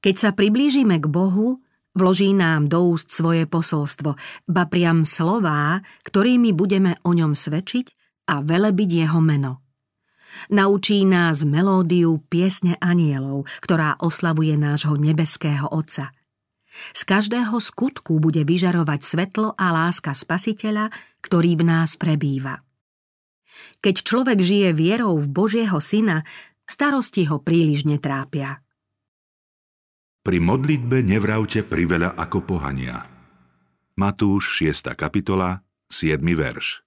Keď 0.00 0.14
sa 0.16 0.30
priblížime 0.32 0.96
k 0.96 1.12
Bohu, 1.12 1.60
vloží 1.92 2.32
nám 2.32 2.72
do 2.72 2.80
úst 2.96 3.12
svoje 3.12 3.44
posolstvo, 3.44 4.16
ba 4.48 4.64
priam 4.72 5.04
slová, 5.04 5.84
ktorými 6.00 6.56
budeme 6.56 6.96
o 7.04 7.12
ňom 7.12 7.36
svedčiť 7.36 7.92
a 8.32 8.40
velebiť 8.40 9.04
jeho 9.04 9.20
meno. 9.20 9.65
Naučí 10.52 11.02
nás 11.04 11.42
melódiu 11.42 12.22
piesne 12.30 12.78
anielov, 12.78 13.48
ktorá 13.60 13.98
oslavuje 14.00 14.54
nášho 14.54 14.94
nebeského 14.96 15.66
Otca. 15.68 16.12
Z 16.92 17.02
každého 17.08 17.56
skutku 17.56 18.20
bude 18.20 18.44
vyžarovať 18.44 19.00
svetlo 19.00 19.56
a 19.56 19.72
láska 19.72 20.12
Spasiteľa, 20.12 20.92
ktorý 21.24 21.56
v 21.56 21.64
nás 21.64 21.96
prebýva. 21.96 22.60
Keď 23.80 23.96
človek 24.04 24.38
žije 24.44 24.70
vierou 24.76 25.16
v 25.16 25.26
Božieho 25.32 25.80
Syna, 25.80 26.22
starosti 26.68 27.24
ho 27.32 27.40
príliš 27.40 27.88
netrápia. 27.88 28.60
Pri 30.20 30.42
modlitbe 30.42 31.06
nevravte 31.06 31.62
priveľa 31.62 32.18
ako 32.18 32.38
pohania. 32.44 33.06
Matúš 33.96 34.60
6. 34.60 34.92
kapitola, 34.98 35.64
7. 35.88 36.18
verš. 36.20 36.85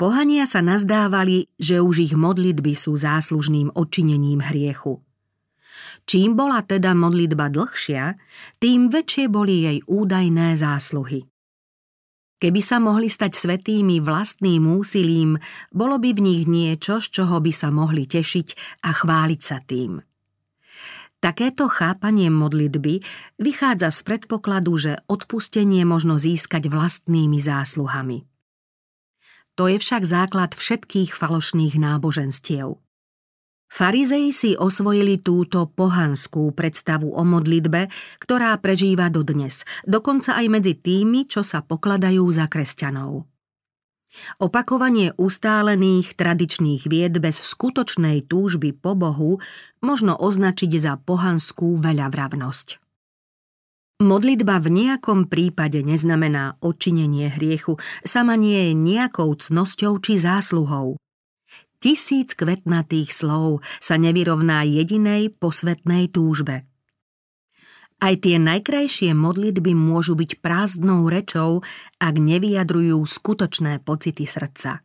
Pohania 0.00 0.48
sa 0.48 0.64
nazdávali, 0.64 1.52
že 1.60 1.84
už 1.84 2.08
ich 2.08 2.14
modlitby 2.16 2.72
sú 2.72 2.96
záslužným 2.96 3.76
odčinením 3.76 4.40
hriechu. 4.40 5.04
Čím 6.08 6.40
bola 6.40 6.64
teda 6.64 6.96
modlitba 6.96 7.52
dlhšia, 7.52 8.16
tým 8.56 8.88
väčšie 8.88 9.28
boli 9.28 9.68
jej 9.68 9.78
údajné 9.84 10.56
zásluhy. 10.56 11.28
Keby 12.40 12.60
sa 12.64 12.80
mohli 12.80 13.12
stať 13.12 13.36
svetými 13.36 14.00
vlastným 14.00 14.72
úsilím, 14.72 15.36
bolo 15.68 16.00
by 16.00 16.16
v 16.16 16.24
nich 16.24 16.42
niečo, 16.48 17.04
z 17.04 17.20
čoho 17.20 17.36
by 17.36 17.52
sa 17.52 17.68
mohli 17.68 18.08
tešiť 18.08 18.80
a 18.88 18.96
chváliť 18.96 19.40
sa 19.44 19.60
tým. 19.60 20.00
Takéto 21.20 21.68
chápanie 21.68 22.32
modlitby 22.32 23.04
vychádza 23.36 23.92
z 23.92 24.00
predpokladu, 24.08 24.72
že 24.80 24.92
odpustenie 25.12 25.84
možno 25.84 26.16
získať 26.16 26.72
vlastnými 26.72 27.36
zásluhami. 27.36 28.29
To 29.60 29.68
je 29.68 29.76
však 29.76 30.08
základ 30.08 30.56
všetkých 30.56 31.12
falošných 31.12 31.76
náboženstiev. 31.76 32.80
Farizei 33.68 34.32
si 34.32 34.56
osvojili 34.56 35.20
túto 35.20 35.68
pohanskú 35.68 36.48
predstavu 36.56 37.12
o 37.12 37.22
modlitbe, 37.28 37.92
ktorá 38.24 38.56
prežíva 38.56 39.12
dodnes, 39.12 39.68
dokonca 39.84 40.40
aj 40.40 40.46
medzi 40.48 40.80
tými, 40.80 41.28
čo 41.28 41.44
sa 41.44 41.60
pokladajú 41.60 42.24
za 42.32 42.48
kresťanov. 42.48 43.28
Opakovanie 44.40 45.12
ustálených 45.20 46.16
tradičných 46.16 46.88
vied 46.88 47.20
bez 47.20 47.44
skutočnej 47.44 48.32
túžby 48.32 48.72
po 48.72 48.96
Bohu 48.96 49.44
možno 49.84 50.16
označiť 50.16 50.72
za 50.80 50.96
pohanskú 50.96 51.76
veľavravnosť. 51.76 52.79
Modlitba 54.00 54.64
v 54.64 54.68
nejakom 54.72 55.28
prípade 55.28 55.84
neznamená 55.84 56.56
odčinenie 56.64 57.28
hriechu, 57.28 57.76
sama 58.00 58.32
nie 58.32 58.72
je 58.72 58.72
nejakou 58.72 59.28
cnosťou 59.36 60.00
či 60.00 60.16
zásluhou. 60.16 60.96
Tisíc 61.84 62.32
kvetnatých 62.32 63.12
slov 63.12 63.60
sa 63.76 64.00
nevyrovná 64.00 64.64
jedinej 64.64 65.36
posvetnej 65.36 66.08
túžbe– 66.08 66.64
aj 68.00 68.24
tie 68.24 68.40
najkrajšie 68.40 69.12
modlitby 69.12 69.76
môžu 69.76 70.16
byť 70.16 70.40
prázdnou 70.40 71.12
rečou, 71.12 71.60
ak 72.00 72.14
nevyjadrujú 72.16 72.96
skutočné 72.96 73.84
pocity 73.84 74.24
srdca. 74.24 74.80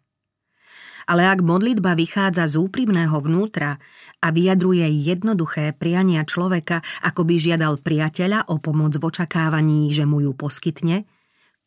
Ale 1.06 1.26
ak 1.30 1.46
modlitba 1.46 1.94
vychádza 1.94 2.50
z 2.50 2.58
úprimného 2.58 3.18
vnútra 3.22 3.78
a 4.22 4.28
vyjadruje 4.34 4.90
jednoduché 5.06 5.78
priania 5.78 6.26
človeka, 6.26 6.82
ako 7.06 7.22
by 7.30 7.36
žiadal 7.38 7.78
priateľa 7.82 8.50
o 8.50 8.58
pomoc 8.58 8.98
v 8.98 9.06
očakávaní, 9.06 9.94
že 9.94 10.10
mu 10.10 10.22
ju 10.26 10.34
poskytne, 10.34 11.06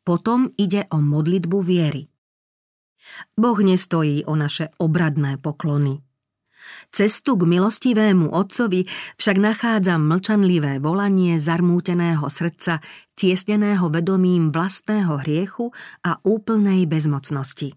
potom 0.02 0.50
ide 0.58 0.90
o 0.90 0.98
modlitbu 0.98 1.58
viery. 1.62 2.10
Boh 3.38 3.58
nestojí 3.62 4.26
o 4.26 4.34
naše 4.34 4.74
obradné 4.82 5.38
poklony– 5.38 6.02
Cestu 6.88 7.36
k 7.36 7.44
milostivému 7.44 8.32
otcovi 8.32 8.88
však 9.20 9.36
nachádza 9.36 10.00
mlčanlivé 10.00 10.80
volanie 10.80 11.36
zarmúteného 11.36 12.26
srdca, 12.32 12.80
tiesneného 13.12 13.92
vedomím 13.92 14.48
vlastného 14.48 15.20
hriechu 15.20 15.72
a 16.04 16.16
úplnej 16.24 16.88
bezmocnosti. 16.88 17.76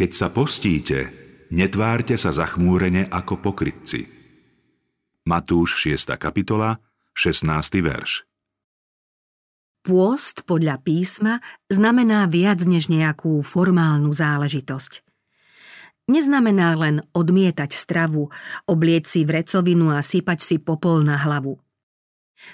Keď 0.00 0.16
sa 0.16 0.32
postíte, 0.32 1.12
netvárte 1.52 2.16
sa 2.16 2.32
zachmúrene 2.32 3.04
ako 3.12 3.36
pokrytci. 3.36 4.08
Matúš 5.28 5.76
6. 5.84 6.16
kapitola, 6.16 6.80
16. 7.12 7.44
verš. 7.84 8.24
Pôst 9.84 10.48
podľa 10.48 10.80
písma 10.80 11.44
znamená 11.68 12.24
viac 12.32 12.64
než 12.64 12.88
nejakú 12.88 13.44
formálnu 13.44 14.08
záležitosť 14.08 15.04
neznamená 16.10 16.74
len 16.74 17.06
odmietať 17.14 17.70
stravu, 17.70 18.34
oblieť 18.66 19.04
si 19.06 19.20
vrecovinu 19.22 19.94
a 19.94 20.02
sypať 20.02 20.42
si 20.42 20.56
popol 20.58 21.06
na 21.06 21.14
hlavu. 21.14 21.54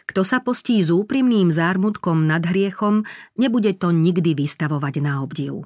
Kto 0.04 0.26
sa 0.26 0.44
postí 0.44 0.76
s 0.82 0.92
úprimným 0.92 1.48
zármutkom 1.48 2.28
nad 2.28 2.44
hriechom, 2.44 3.08
nebude 3.38 3.72
to 3.80 3.94
nikdy 3.96 4.36
vystavovať 4.36 5.00
na 5.00 5.24
obdiv. 5.24 5.64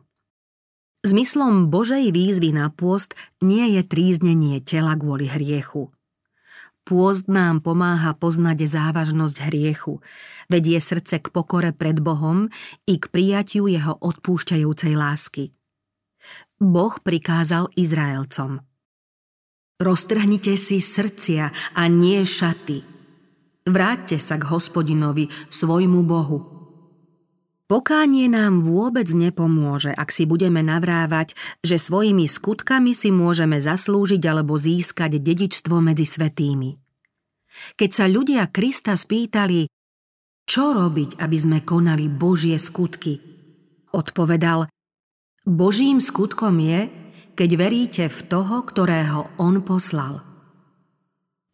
Zmyslom 1.00 1.73
Božej 1.73 2.12
výzvy 2.12 2.52
na 2.52 2.69
pôst 2.69 3.16
nie 3.40 3.76
je 3.78 3.83
tríznenie 3.85 4.61
tela 4.61 4.97
kvôli 4.97 5.28
hriechu. 5.28 5.88
Pôst 6.85 7.28
nám 7.30 7.64
pomáha 7.64 8.16
poznať 8.16 8.66
závažnosť 8.69 9.49
hriechu, 9.49 10.04
vedie 10.52 10.76
srdce 10.80 11.23
k 11.23 11.33
pokore 11.33 11.73
pred 11.73 12.00
Bohom 12.02 12.52
i 12.85 12.99
k 13.00 13.09
prijatiu 13.09 13.71
jeho 13.71 13.97
odpúšťajúcej 14.00 14.92
lásky– 14.97 15.45
Boh 16.61 16.92
prikázal 17.00 17.73
Izraelcom. 17.73 18.61
Roztrhnite 19.80 20.61
si 20.61 20.85
srdcia 20.85 21.73
a 21.73 21.83
nie 21.88 22.21
šaty. 22.21 22.85
Vráťte 23.64 24.21
sa 24.21 24.37
k 24.37 24.45
hospodinovi, 24.45 25.33
svojmu 25.49 26.04
Bohu. 26.04 26.50
Pokánie 27.71 28.27
nám 28.27 28.67
vôbec 28.67 29.07
nepomôže, 29.15 29.95
ak 29.95 30.11
si 30.11 30.27
budeme 30.27 30.59
navrávať, 30.59 31.39
že 31.62 31.79
svojimi 31.79 32.27
skutkami 32.27 32.91
si 32.91 33.15
môžeme 33.15 33.62
zaslúžiť 33.62 34.18
alebo 34.27 34.59
získať 34.59 35.23
dedičstvo 35.23 35.79
medzi 35.79 36.03
svetými. 36.03 36.75
Keď 37.79 37.90
sa 37.94 38.11
ľudia 38.11 38.51
Krista 38.51 38.99
spýtali, 38.99 39.71
čo 40.51 40.75
robiť, 40.75 41.23
aby 41.23 41.37
sme 41.38 41.59
konali 41.62 42.11
Božie 42.11 42.59
skutky, 42.59 43.23
odpovedal, 43.94 44.66
Božím 45.47 46.03
skutkom 46.03 46.59
je, 46.59 46.90
keď 47.38 47.51
veríte 47.55 48.05
v 48.11 48.21
toho, 48.27 48.66
ktorého 48.66 49.31
On 49.38 49.62
poslal. 49.62 50.27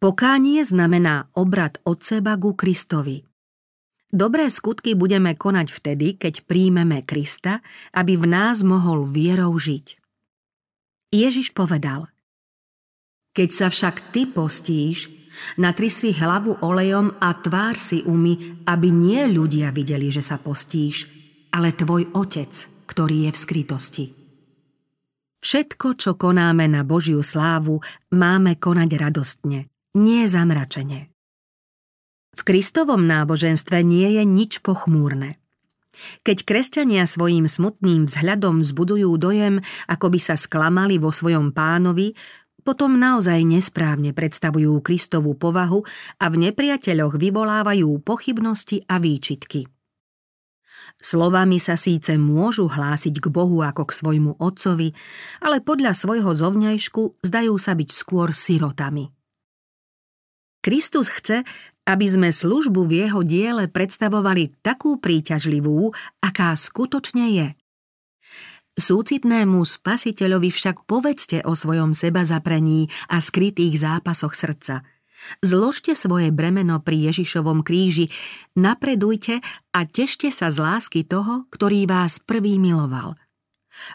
Pokánie 0.01 0.65
znamená 0.65 1.29
obrad 1.37 1.77
od 1.85 2.01
seba 2.01 2.33
ku 2.41 2.57
Kristovi. 2.57 3.21
Dobré 4.07 4.47
skutky 4.47 4.95
budeme 4.95 5.35
konať 5.35 5.67
vtedy, 5.67 6.15
keď 6.15 6.47
príjmeme 6.47 7.03
Krista, 7.03 7.59
aby 7.91 8.15
v 8.15 8.23
nás 8.31 8.63
mohol 8.63 9.03
vierou 9.03 9.51
žiť. 9.59 9.99
Ježiš 11.11 11.51
povedal 11.51 12.07
Keď 13.35 13.49
sa 13.51 13.67
však 13.67 14.15
ty 14.15 14.23
postíš, 14.23 15.11
natri 15.59 15.91
si 15.91 16.15
hlavu 16.15 16.63
olejom 16.63 17.19
a 17.19 17.35
tvár 17.35 17.75
si 17.75 17.99
umy, 18.07 18.63
aby 18.63 18.87
nie 18.87 19.27
ľudia 19.27 19.75
videli, 19.75 20.07
že 20.07 20.23
sa 20.23 20.39
postíš, 20.39 21.11
ale 21.51 21.75
tvoj 21.75 22.07
otec, 22.15 22.51
ktorý 22.87 23.27
je 23.27 23.31
v 23.35 23.41
skrytosti. 23.43 24.05
Všetko, 25.43 25.99
čo 25.99 26.15
konáme 26.15 26.63
na 26.71 26.87
Božiu 26.87 27.19
slávu, 27.19 27.83
máme 28.15 28.55
konať 28.55 28.89
radostne, 28.95 29.67
nie 29.99 30.23
zamračene. 30.31 31.16
V 32.37 32.41
Kristovom 32.45 33.09
náboženstve 33.09 33.81
nie 33.81 34.13
je 34.13 34.23
nič 34.23 34.61
pochmúrne. 34.61 35.41
Keď 36.21 36.45
kresťania 36.45 37.09
svojim 37.09 37.49
smutným 37.49 38.05
vzhľadom 38.05 38.61
vzbudujú 38.61 39.09
dojem, 39.17 39.65
ako 39.89 40.13
by 40.13 40.19
sa 40.21 40.37
sklamali 40.37 41.01
vo 41.01 41.09
svojom 41.09 41.49
pánovi, 41.49 42.13
potom 42.61 43.01
naozaj 43.01 43.41
nesprávne 43.41 44.13
predstavujú 44.13 44.77
Kristovú 44.85 45.33
povahu 45.33 45.81
a 46.21 46.29
v 46.29 46.51
nepriateľoch 46.51 47.17
vyvolávajú 47.17 47.89
pochybnosti 48.05 48.85
a 48.85 49.01
výčitky. 49.01 49.65
Slovami 51.01 51.57
sa 51.57 51.73
síce 51.73 52.21
môžu 52.21 52.69
hlásiť 52.69 53.17
k 53.17 53.27
Bohu 53.33 53.65
ako 53.65 53.89
k 53.89 53.97
svojmu 53.97 54.31
otcovi, 54.37 54.93
ale 55.41 55.65
podľa 55.65 55.97
svojho 55.97 56.37
zovňajšku 56.37 57.25
zdajú 57.25 57.55
sa 57.57 57.73
byť 57.73 57.89
skôr 57.89 58.29
sirotami. 58.29 59.16
Kristus 60.61 61.13
chce, 61.13 61.47
aby 61.87 62.05
sme 62.07 62.29
službu 62.33 62.83
v 62.87 63.07
jeho 63.07 63.21
diele 63.23 63.71
predstavovali 63.71 64.59
takú 64.59 64.99
príťažlivú, 64.99 65.95
aká 66.19 66.51
skutočne 66.57 67.25
je. 67.31 67.47
Súcitnému 68.77 69.65
spasiteľovi 69.65 70.53
však 70.53 70.85
povedzte 70.85 71.41
o 71.47 71.57
svojom 71.57 71.97
seba 71.97 72.21
zaprení 72.27 72.93
a 73.09 73.17
skrytých 73.17 73.79
zápasoch 73.81 74.37
srdca– 74.37 74.81
Zložte 75.41 75.97
svoje 75.97 76.29
bremeno 76.29 76.79
pri 76.79 77.09
Ježišovom 77.11 77.65
kríži, 77.65 78.13
napredujte 78.53 79.41
a 79.73 79.79
tešte 79.85 80.29
sa 80.29 80.53
z 80.53 80.61
lásky 80.61 81.01
toho, 81.03 81.49
ktorý 81.49 81.89
vás 81.89 82.21
prvý 82.21 82.61
miloval. 82.61 83.17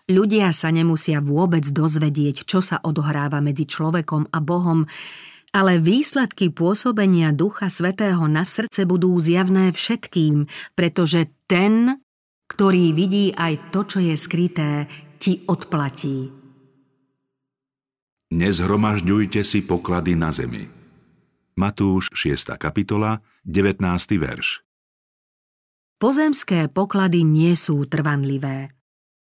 Ľudia 0.07 0.55
sa 0.55 0.70
nemusia 0.70 1.18
vôbec 1.18 1.66
dozvedieť, 1.66 2.46
čo 2.46 2.62
sa 2.62 2.79
odohráva 2.83 3.42
medzi 3.42 3.66
človekom 3.66 4.31
a 4.31 4.38
Bohom, 4.38 4.87
ale 5.53 5.77
výsledky 5.77 6.49
pôsobenia 6.49 7.31
Ducha 7.37 7.69
Svetého 7.69 8.25
na 8.25 8.49
srdce 8.49 8.88
budú 8.88 9.12
zjavné 9.21 9.71
všetkým, 9.71 10.49
pretože 10.73 11.29
ten, 11.45 12.01
ktorý 12.49 12.97
vidí 12.97 13.37
aj 13.37 13.71
to, 13.71 13.85
čo 13.85 13.99
je 14.01 14.17
skryté, 14.17 14.88
ti 15.21 15.45
odplatí. 15.47 16.33
Nezhromažďujte 18.33 19.45
si 19.45 19.61
poklady 19.61 20.17
na 20.17 20.33
zemi 20.33 20.83
Matúš 21.53 22.09
6. 22.17 22.57
kapitola, 22.57 23.21
19. 23.45 23.85
verš. 24.17 24.65
Pozemské 26.01 26.67
poklady 26.73 27.29
nie 27.29 27.53
sú 27.53 27.85
trvanlivé. 27.85 28.73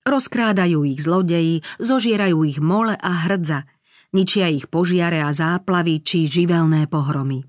Rozkrádajú 0.05 0.85
ich 0.85 1.01
zlodeji, 1.01 1.65
zožierajú 1.81 2.45
ich 2.45 2.61
mole 2.61 2.93
a 2.93 3.25
hrdza, 3.25 3.65
ničia 4.15 4.51
ich 4.51 4.67
požiare 4.67 5.23
a 5.23 5.31
záplavy 5.31 6.03
či 6.03 6.27
živelné 6.27 6.87
pohromy. 6.91 7.47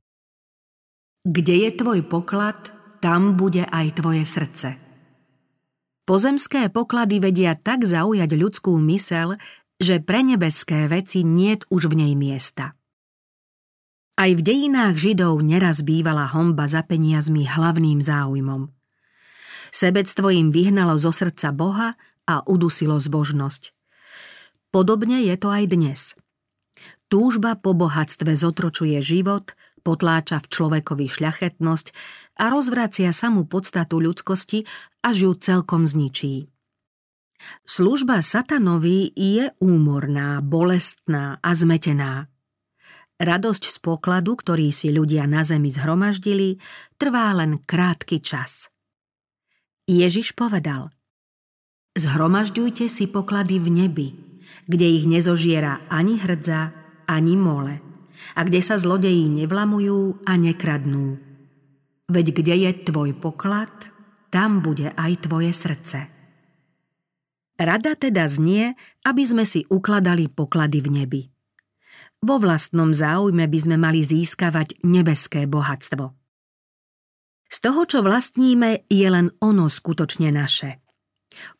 Kde 1.22 1.56
je 1.68 1.70
tvoj 1.78 2.02
poklad, 2.10 2.58
tam 3.02 3.38
bude 3.38 3.66
aj 3.66 4.02
tvoje 4.02 4.26
srdce. 4.26 4.70
Pozemské 6.06 6.70
poklady 6.74 7.22
vedia 7.22 7.54
tak 7.54 7.86
zaujať 7.86 8.30
ľudskú 8.34 8.74
mysel, 8.90 9.38
že 9.78 10.02
pre 10.02 10.26
nebeské 10.26 10.90
veci 10.90 11.22
niet 11.22 11.66
už 11.70 11.90
v 11.90 12.06
nej 12.06 12.14
miesta. 12.18 12.78
Aj 14.22 14.30
v 14.30 14.42
dejinách 14.42 15.02
Židov 15.02 15.42
neraz 15.42 15.82
bývala 15.82 16.30
homba 16.30 16.70
za 16.70 16.86
peniazmi 16.86 17.50
hlavným 17.50 18.06
záujmom. 18.06 18.70
Sebectvo 19.74 20.30
im 20.30 20.54
vyhnalo 20.54 21.00
zo 21.00 21.10
srdca 21.10 21.50
Boha 21.50 21.98
a 22.30 22.46
udusilo 22.46 23.02
zbožnosť. 23.02 23.74
Podobne 24.70 25.26
je 25.26 25.36
to 25.42 25.50
aj 25.50 25.64
dnes. 25.74 26.14
Túžba 27.12 27.60
po 27.60 27.76
bohatstve 27.76 28.40
zotročuje 28.40 28.96
život, 29.04 29.52
potláča 29.84 30.40
v 30.40 30.48
človekovi 30.48 31.12
šľachetnosť 31.12 31.92
a 32.40 32.48
rozvracia 32.48 33.12
samú 33.12 33.44
podstatu 33.44 34.00
ľudskosti, 34.00 34.64
až 35.04 35.16
ju 35.28 35.32
celkom 35.36 35.84
zničí. 35.84 36.48
Služba 37.68 38.24
satanovi 38.24 39.12
je 39.12 39.52
úmorná, 39.60 40.40
bolestná 40.40 41.36
a 41.44 41.52
zmetená. 41.52 42.32
Radosť 43.20 43.64
z 43.68 43.78
pokladu, 43.84 44.40
ktorý 44.40 44.72
si 44.72 44.96
ľudia 44.96 45.28
na 45.28 45.44
zemi 45.44 45.68
zhromaždili, 45.68 46.64
trvá 46.96 47.36
len 47.36 47.60
krátky 47.60 48.24
čas. 48.24 48.72
Ježiš 49.84 50.32
povedal 50.32 50.96
Zhromažďujte 51.92 52.88
si 52.88 53.04
poklady 53.12 53.60
v 53.60 53.68
nebi, 53.68 54.08
kde 54.72 54.88
ich 54.88 55.04
nezožiera 55.04 55.84
ani 55.92 56.16
hrdza, 56.16 56.81
ani 57.12 57.36
mole 57.36 57.76
a 58.36 58.48
kde 58.48 58.64
sa 58.64 58.80
zlodeji 58.80 59.28
nevlamujú 59.28 60.24
a 60.24 60.40
nekradnú. 60.40 61.20
Veď 62.08 62.28
kde 62.32 62.56
je 62.68 62.72
tvoj 62.88 63.12
poklad, 63.20 63.72
tam 64.32 64.64
bude 64.64 64.96
aj 64.96 65.28
tvoje 65.28 65.52
srdce. 65.52 66.08
Rada 67.60 67.94
teda 67.94 68.26
znie, 68.26 68.74
aby 69.04 69.24
sme 69.28 69.44
si 69.44 69.68
ukladali 69.68 70.32
poklady 70.32 70.80
v 70.82 70.90
nebi. 70.90 71.22
Vo 72.22 72.40
vlastnom 72.40 72.96
záujme 72.96 73.46
by 73.46 73.60
sme 73.60 73.78
mali 73.78 74.02
získavať 74.02 74.82
nebeské 74.88 75.46
bohatstvo. 75.46 76.14
Z 77.52 77.58
toho, 77.60 77.82
čo 77.84 78.00
vlastníme, 78.00 78.88
je 78.88 79.08
len 79.12 79.28
ono 79.44 79.68
skutočne 79.68 80.32
naše– 80.32 80.80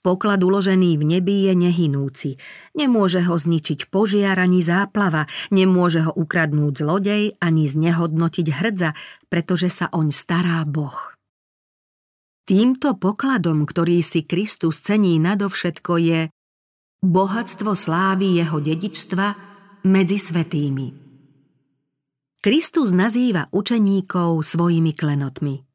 Poklad 0.02 0.42
uložený 0.42 0.98
v 1.00 1.04
nebi 1.18 1.50
je 1.50 1.54
nehynúci. 1.58 2.30
Nemôže 2.78 3.22
ho 3.26 3.36
zničiť 3.38 3.88
požiar 3.90 4.38
ani 4.38 4.60
záplava, 4.62 5.30
nemôže 5.50 6.06
ho 6.06 6.12
ukradnúť 6.14 6.74
zlodej 6.82 7.24
ani 7.40 7.64
znehodnotiť 7.66 8.48
hrdza, 8.50 8.98
pretože 9.28 9.70
sa 9.72 9.90
oň 9.94 10.12
stará 10.14 10.64
Boh. 10.68 11.16
Týmto 12.46 12.98
pokladom, 12.98 13.64
ktorý 13.64 14.04
si 14.04 14.28
Kristus 14.28 14.82
cení 14.82 15.22
nadovšetko 15.22 15.94
je 16.02 16.20
bohatstvo 17.02 17.72
slávy 17.78 18.42
jeho 18.42 18.58
dedičstva 18.60 19.28
medzi 19.88 20.18
svetými. 20.20 20.88
Kristus 22.42 22.90
nazýva 22.90 23.46
učeníkov 23.54 24.42
svojimi 24.42 24.98
klenotmi– 24.98 25.62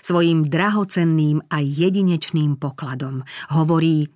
svojim 0.00 0.46
drahocenným 0.46 1.46
a 1.48 1.62
jedinečným 1.62 2.56
pokladom. 2.60 3.24
Hovorí, 3.52 4.08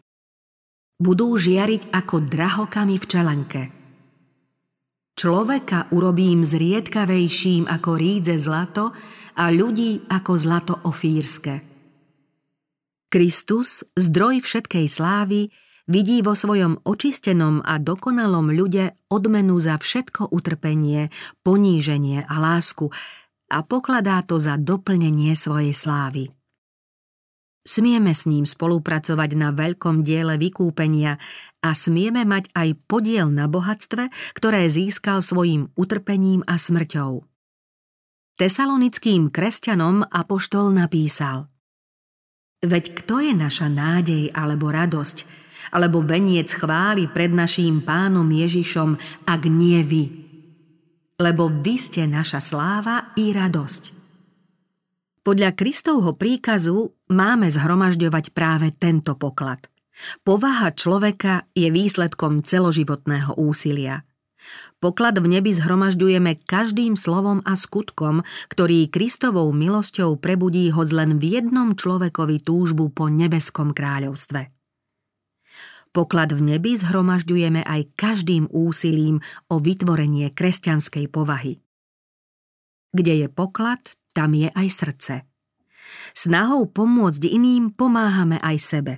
budú 1.02 1.34
žiariť 1.34 1.90
ako 1.90 2.16
drahokami 2.30 2.96
v 2.96 3.06
čelenke. 3.10 3.62
Človeka 5.12 5.92
urobím 5.92 6.46
zriedkavejším 6.46 7.68
ako 7.68 7.90
rídze 8.00 8.40
zlato 8.40 8.96
a 9.36 9.44
ľudí 9.52 10.08
ako 10.08 10.32
zlato 10.38 10.74
ofírske. 10.88 11.60
Kristus, 13.12 13.84
zdroj 13.92 14.40
všetkej 14.40 14.86
slávy, 14.88 15.52
vidí 15.84 16.24
vo 16.24 16.32
svojom 16.32 16.80
očistenom 16.88 17.60
a 17.60 17.76
dokonalom 17.76 18.48
ľude 18.56 18.96
odmenu 19.12 19.60
za 19.60 19.76
všetko 19.76 20.32
utrpenie, 20.32 21.12
poníženie 21.44 22.24
a 22.24 22.34
lásku, 22.40 22.88
a 23.52 23.60
pokladá 23.60 24.24
to 24.24 24.40
za 24.40 24.56
doplnenie 24.56 25.36
svojej 25.36 25.76
slávy. 25.76 26.32
Smieme 27.62 28.10
s 28.10 28.26
ním 28.26 28.42
spolupracovať 28.42 29.30
na 29.38 29.54
veľkom 29.54 30.02
diele 30.02 30.34
vykúpenia 30.34 31.14
a 31.62 31.70
smieme 31.78 32.26
mať 32.26 32.50
aj 32.58 32.68
podiel 32.90 33.30
na 33.30 33.46
bohatstve, 33.46 34.10
ktoré 34.34 34.66
získal 34.66 35.22
svojim 35.22 35.70
utrpením 35.78 36.42
a 36.50 36.58
smrťou. 36.58 37.22
Tesalonickým 38.34 39.30
kresťanom 39.30 40.02
apoštol 40.10 40.74
napísal 40.74 41.46
Veď 42.66 42.98
kto 42.98 43.22
je 43.22 43.30
naša 43.30 43.70
nádej 43.70 44.34
alebo 44.34 44.74
radosť, 44.74 45.22
alebo 45.70 46.02
veniec 46.02 46.50
chváli 46.50 47.06
pred 47.06 47.30
naším 47.30 47.86
pánom 47.86 48.26
Ježišom, 48.26 48.98
ak 49.22 49.42
nie 49.46 49.78
vy– 49.86 50.04
lebo 51.20 51.48
vy 51.50 51.76
ste 51.76 52.08
naša 52.08 52.40
sláva 52.40 53.12
i 53.18 53.32
radosť. 53.32 53.82
Podľa 55.22 55.54
Kristovho 55.54 56.18
príkazu 56.18 56.98
máme 57.14 57.46
zhromažďovať 57.46 58.34
práve 58.34 58.74
tento 58.74 59.14
poklad. 59.14 59.70
Povaha 60.26 60.74
človeka 60.74 61.46
je 61.54 61.70
výsledkom 61.70 62.42
celoživotného 62.42 63.38
úsilia. 63.38 64.02
Poklad 64.82 65.22
v 65.22 65.38
nebi 65.38 65.54
zhromažďujeme 65.54 66.42
každým 66.42 66.98
slovom 66.98 67.38
a 67.46 67.54
skutkom, 67.54 68.26
ktorý 68.50 68.90
Kristovou 68.90 69.54
milosťou 69.54 70.18
prebudí 70.18 70.74
hoď 70.74 70.88
len 70.90 71.10
v 71.22 71.38
jednom 71.38 71.78
človekovi 71.78 72.42
túžbu 72.42 72.90
po 72.90 73.06
nebeskom 73.06 73.70
kráľovstve. 73.70 74.50
Poklad 75.92 76.32
v 76.32 76.56
nebi 76.56 76.72
zhromažďujeme 76.72 77.68
aj 77.68 77.92
každým 78.00 78.48
úsilím 78.48 79.20
o 79.52 79.60
vytvorenie 79.60 80.32
kresťanskej 80.32 81.04
povahy. 81.12 81.60
Kde 82.96 83.24
je 83.24 83.28
poklad, 83.28 83.84
tam 84.16 84.32
je 84.32 84.48
aj 84.48 84.68
srdce. 84.72 85.14
Snahou 86.16 86.64
pomôcť 86.64 87.28
iným 87.28 87.76
pomáhame 87.76 88.40
aj 88.40 88.56
sebe. 88.56 88.94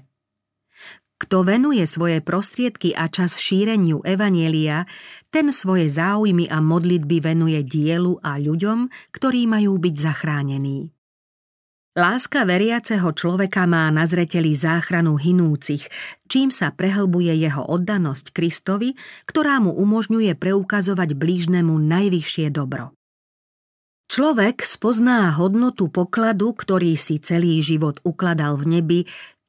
Kto 1.19 1.43
venuje 1.43 1.83
svoje 1.83 2.23
prostriedky 2.23 2.95
a 2.95 3.11
čas 3.11 3.43
šíreniu 3.43 3.99
Evanielia, 4.07 4.87
ten 5.35 5.51
svoje 5.51 5.91
záujmy 5.91 6.47
a 6.47 6.63
modlitby 6.63 7.19
venuje 7.19 7.59
dielu 7.67 8.23
a 8.23 8.39
ľuďom, 8.39 8.87
ktorí 9.11 9.51
majú 9.51 9.83
byť 9.83 9.95
zachránení. 9.99 10.94
Láska 11.95 12.43
veriaceho 12.43 13.15
človeka 13.15 13.71
má 13.71 13.87
na 13.95 14.03
zreteli 14.03 14.51
záchranu 14.51 15.15
hinúcich, 15.15 15.87
čím 16.27 16.51
sa 16.51 16.75
prehlbuje 16.75 17.31
jeho 17.39 17.63
oddanosť 17.63 18.35
Kristovi, 18.35 18.99
ktorá 19.31 19.63
mu 19.63 19.71
umožňuje 19.71 20.35
preukazovať 20.35 21.15
blížnemu 21.15 21.71
najvyššie 21.71 22.51
dobro. 22.51 22.91
Človek 24.11 24.67
spozná 24.67 25.31
hodnotu 25.39 25.87
pokladu, 25.87 26.51
ktorý 26.59 26.99
si 26.99 27.23
celý 27.23 27.63
život 27.63 28.03
ukladal 28.03 28.59
v 28.59 28.65
nebi, 28.75 29.01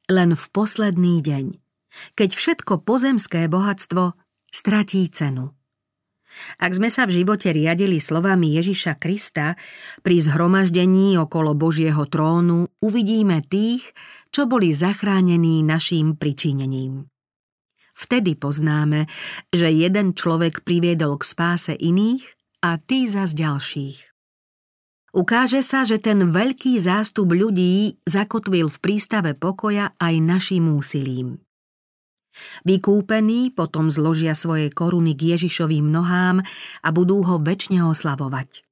len 0.06 0.38
v 0.38 0.44
posledný 0.54 1.18
deň, 1.26 1.58
keď 2.14 2.30
všetko 2.30 2.86
pozemské 2.86 3.50
bohatstvo 3.50 4.14
stratí 4.54 5.02
cenu. 5.10 5.55
Ak 6.60 6.76
sme 6.76 6.92
sa 6.92 7.08
v 7.08 7.22
živote 7.22 7.52
riadili 7.52 8.00
slovami 8.00 8.56
Ježiša 8.56 9.00
Krista, 9.00 9.56
pri 10.04 10.16
zhromaždení 10.20 11.16
okolo 11.16 11.56
Božieho 11.56 12.04
trónu 12.08 12.68
uvidíme 12.80 13.40
tých, 13.44 13.92
čo 14.30 14.44
boli 14.44 14.72
zachránení 14.72 15.64
naším 15.64 16.16
pričinením. 16.16 17.08
Vtedy 17.96 18.36
poznáme, 18.36 19.08
že 19.48 19.72
jeden 19.72 20.12
človek 20.12 20.60
priviedol 20.68 21.16
k 21.16 21.24
spáse 21.24 21.72
iných 21.72 22.28
a 22.60 22.76
tí 22.76 23.08
zas 23.08 23.32
ďalších. 23.32 24.12
Ukáže 25.16 25.64
sa, 25.64 25.88
že 25.88 25.96
ten 25.96 26.28
veľký 26.28 26.76
zástup 26.76 27.32
ľudí 27.32 27.96
zakotvil 28.04 28.68
v 28.68 28.78
prístave 28.84 29.32
pokoja 29.32 29.96
aj 29.96 30.14
našim 30.20 30.68
úsilím. 30.68 31.45
Vykúpení 32.64 33.54
potom 33.54 33.88
zložia 33.88 34.36
svoje 34.36 34.68
koruny 34.68 35.16
k 35.16 35.36
Ježišovým 35.36 35.88
nohám 35.88 36.42
a 36.82 36.88
budú 36.92 37.24
ho 37.24 37.40
väčšine 37.40 37.84
oslavovať. 37.86 38.66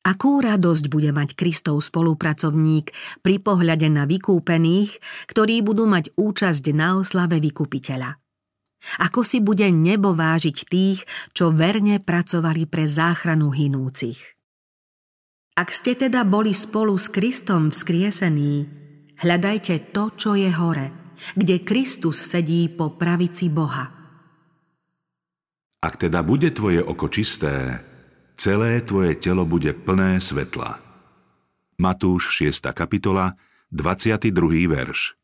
Akú 0.00 0.40
radosť 0.40 0.88
bude 0.88 1.12
mať 1.12 1.36
Kristov 1.36 1.84
spolupracovník 1.84 2.88
pri 3.20 3.36
pohľade 3.36 3.92
na 3.92 4.08
vykúpených, 4.08 4.96
ktorí 5.28 5.60
budú 5.60 5.84
mať 5.84 6.16
účasť 6.16 6.64
na 6.72 6.96
oslave 6.96 7.36
vykupiteľa. 7.36 8.16
Ako 9.04 9.20
si 9.28 9.44
bude 9.44 9.68
nebo 9.68 10.16
vážiť 10.16 10.56
tých, 10.72 11.04
čo 11.36 11.52
verne 11.52 12.00
pracovali 12.00 12.64
pre 12.64 12.88
záchranu 12.88 13.52
hinúcich. 13.52 14.40
Ak 15.60 15.68
ste 15.68 15.92
teda 15.92 16.24
boli 16.24 16.56
spolu 16.56 16.96
s 16.96 17.12
Kristom 17.12 17.68
vzkriesení, 17.68 18.64
hľadajte 19.20 19.92
to, 19.92 20.16
čo 20.16 20.32
je 20.32 20.48
hore– 20.48 20.88
kde 21.36 21.62
Kristus 21.62 22.20
sedí 22.20 22.68
po 22.72 22.96
pravici 22.96 23.52
Boha. 23.52 23.90
Ak 25.80 25.96
teda 25.96 26.20
bude 26.20 26.52
tvoje 26.52 26.84
oko 26.84 27.08
čisté, 27.08 27.80
celé 28.36 28.84
tvoje 28.84 29.16
telo 29.16 29.44
bude 29.44 29.72
plné 29.72 30.20
svetla. 30.20 30.80
Matúš 31.80 32.32
6. 32.36 32.68
kapitola, 32.76 33.36
22. 33.72 34.32
verš. 34.68 35.16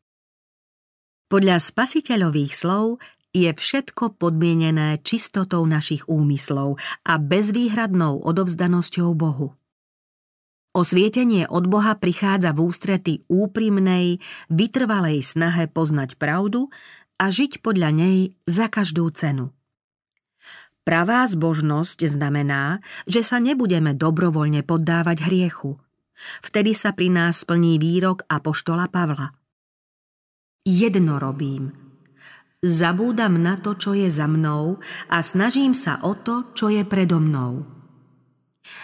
Podľa 1.27 1.59
spasiteľových 1.59 2.53
slov 2.55 3.03
je 3.35 3.51
všetko 3.51 4.15
podmienené 4.15 5.03
čistotou 5.03 5.65
našich 5.67 6.07
úmyslov 6.07 6.79
a 7.03 7.13
bezvýhradnou 7.19 8.23
odovzdanosťou 8.23 9.11
Bohu. 9.17 9.56
Osvietenie 10.77 11.49
od 11.49 11.65
Boha 11.65 11.97
prichádza 11.97 12.53
v 12.53 12.69
ústrety 12.69 13.13
úprimnej, 13.25 14.21
vytrvalej 14.53 15.25
snahe 15.25 15.65
poznať 15.65 16.21
pravdu 16.21 16.69
a 17.17 17.33
žiť 17.33 17.65
podľa 17.65 17.89
nej 17.97 18.37
za 18.45 18.69
každú 18.69 19.09
cenu. 19.09 19.49
Pravá 20.85 21.25
zbožnosť 21.25 22.05
znamená, 22.05 22.85
že 23.09 23.25
sa 23.25 23.41
nebudeme 23.41 23.97
dobrovoľne 23.97 24.61
poddávať 24.61 25.25
hriechu. 25.25 25.81
Vtedy 26.45 26.77
sa 26.77 26.93
pri 26.93 27.09
nás 27.09 27.41
splní 27.41 27.81
výrok 27.81 28.29
Apoštola 28.29 28.85
Pavla. 28.85 29.33
Jedno 30.61 31.17
robím. 31.17 31.73
Zabúdam 32.61 33.41
na 33.41 33.57
to, 33.57 33.73
čo 33.73 33.97
je 33.97 34.13
za 34.13 34.29
mnou 34.29 34.77
a 35.09 35.17
snažím 35.25 35.73
sa 35.73 36.05
o 36.05 36.13
to, 36.13 36.53
čo 36.53 36.69
je 36.69 36.85
predo 36.85 37.17
mnou. 37.17 37.76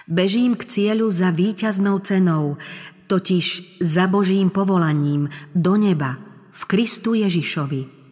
Bežím 0.08 0.60
k 0.60 0.67
cieľu 0.67 1.08
za 1.12 1.32
víťaznou 1.32 2.00
cenou, 2.04 2.60
totiž 3.08 3.80
za 3.80 4.08
Božím 4.08 4.50
povolaním 4.50 5.30
do 5.56 5.76
neba 5.76 6.19
v 6.52 6.62
Kristu 6.65 7.13
Ježišovi. 7.13 8.04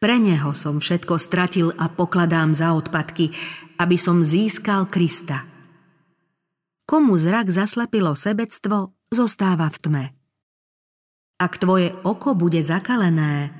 Pre 0.00 0.16
neho 0.16 0.56
som 0.56 0.80
všetko 0.80 1.20
stratil 1.20 1.68
a 1.76 1.92
pokladám 1.92 2.56
za 2.56 2.72
odpadky, 2.72 3.28
aby 3.76 3.96
som 4.00 4.24
získal 4.24 4.88
Krista. 4.88 5.44
Komu 6.88 7.20
zrak 7.20 7.52
zaslepilo 7.52 8.16
sebectvo, 8.16 8.96
zostáva 9.12 9.68
v 9.68 9.78
tme. 9.78 10.04
Ak 11.36 11.60
tvoje 11.60 11.92
oko 12.02 12.32
bude 12.32 12.64
zakalené, 12.64 13.52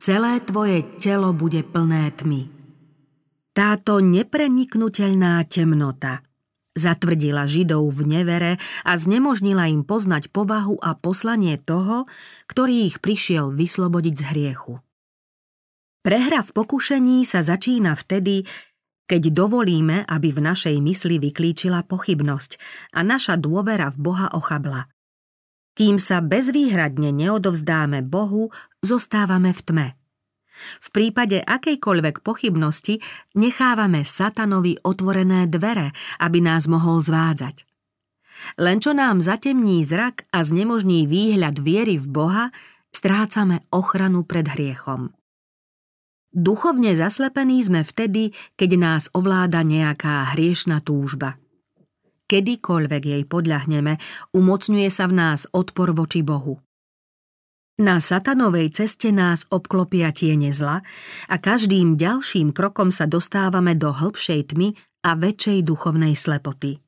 celé 0.00 0.40
tvoje 0.40 0.84
telo 0.96 1.36
bude 1.36 1.60
plné 1.64 2.12
tmy. 2.16 2.48
Táto 3.54 4.02
nepreniknutelná 4.02 5.44
temnota 5.46 6.24
zatvrdila 6.74 7.46
Židov 7.46 7.90
v 7.94 8.00
nevere 8.06 8.52
a 8.82 8.92
znemožnila 8.98 9.70
im 9.70 9.86
poznať 9.86 10.30
povahu 10.30 10.78
a 10.82 10.98
poslanie 10.98 11.56
toho, 11.58 12.06
ktorý 12.50 12.90
ich 12.90 12.98
prišiel 12.98 13.54
vyslobodiť 13.54 14.14
z 14.14 14.22
hriechu. 14.34 14.74
Prehra 16.04 16.44
v 16.44 16.50
pokušení 16.52 17.24
sa 17.24 17.40
začína 17.40 17.96
vtedy, 17.96 18.44
keď 19.08 19.32
dovolíme, 19.32 20.04
aby 20.04 20.28
v 20.32 20.40
našej 20.44 20.76
mysli 20.84 21.16
vyklíčila 21.16 21.84
pochybnosť 21.88 22.60
a 22.92 23.00
naša 23.00 23.40
dôvera 23.40 23.88
v 23.88 23.98
Boha 24.00 24.28
ochabla. 24.32 24.88
Kým 25.74 25.98
sa 25.98 26.22
bezvýhradne 26.22 27.10
neodovzdáme 27.10 28.04
Bohu, 28.04 28.52
zostávame 28.84 29.50
v 29.50 29.60
tme. 29.64 29.88
V 30.82 30.88
prípade 30.94 31.42
akejkoľvek 31.42 32.22
pochybnosti 32.22 33.02
nechávame 33.34 34.06
satanovi 34.06 34.78
otvorené 34.86 35.50
dvere, 35.50 35.90
aby 36.22 36.38
nás 36.38 36.70
mohol 36.70 37.02
zvádzať. 37.02 37.66
Len 38.58 38.78
čo 38.78 38.92
nám 38.94 39.22
zatemní 39.22 39.82
zrak 39.82 40.26
a 40.30 40.42
znemožní 40.42 41.06
výhľad 41.06 41.58
viery 41.58 41.98
v 41.98 42.06
Boha, 42.10 42.44
strácame 42.94 43.66
ochranu 43.74 44.22
pred 44.22 44.46
hriechom. 44.46 45.10
Duchovne 46.34 46.98
zaslepení 46.98 47.62
sme 47.62 47.86
vtedy, 47.86 48.34
keď 48.58 48.70
nás 48.74 49.02
ovláda 49.14 49.62
nejaká 49.62 50.34
hriešna 50.34 50.82
túžba. 50.82 51.38
Kedykoľvek 52.26 53.02
jej 53.06 53.22
podľahneme, 53.22 54.02
umocňuje 54.34 54.88
sa 54.90 55.06
v 55.06 55.14
nás 55.14 55.46
odpor 55.54 55.94
voči 55.94 56.26
Bohu. 56.26 56.58
Na 57.74 57.98
satanovej 57.98 58.70
ceste 58.70 59.10
nás 59.10 59.50
obklopia 59.50 60.14
tiene 60.14 60.54
zla 60.54 60.78
a 61.26 61.36
každým 61.42 61.98
ďalším 61.98 62.54
krokom 62.54 62.94
sa 62.94 63.10
dostávame 63.10 63.74
do 63.74 63.90
hĺbšej 63.90 64.54
tmy 64.54 64.78
a 65.02 65.18
väčšej 65.18 65.58
duchovnej 65.66 66.14
slepoty. 66.14 66.78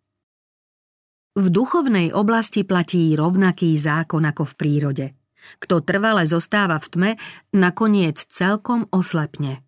V 1.36 1.46
duchovnej 1.52 2.14
oblasti 2.14 2.62
platí 2.62 3.12
rovnaký 3.18 3.74
zákon 3.74 4.22
ako 4.24 4.46
v 4.46 4.54
prírode– 4.54 5.06
kto 5.58 5.82
trvale 5.82 6.26
zostáva 6.26 6.76
v 6.82 6.86
tme, 6.90 7.10
nakoniec 7.54 8.18
celkom 8.18 8.90
oslepne. 8.90 9.62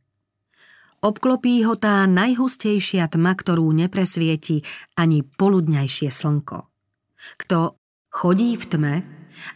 Obklopí 0.99 1.63
ho 1.63 1.79
tá 1.79 2.03
najhustejšia 2.11 3.07
tma, 3.15 3.39
ktorú 3.39 3.71
nepresvieti 3.71 4.67
ani 4.99 5.23
poludňajšie 5.23 6.11
slnko. 6.11 6.67
Kto 7.39 7.79
chodí 8.11 8.59
v 8.59 8.65
tme, 8.67 8.95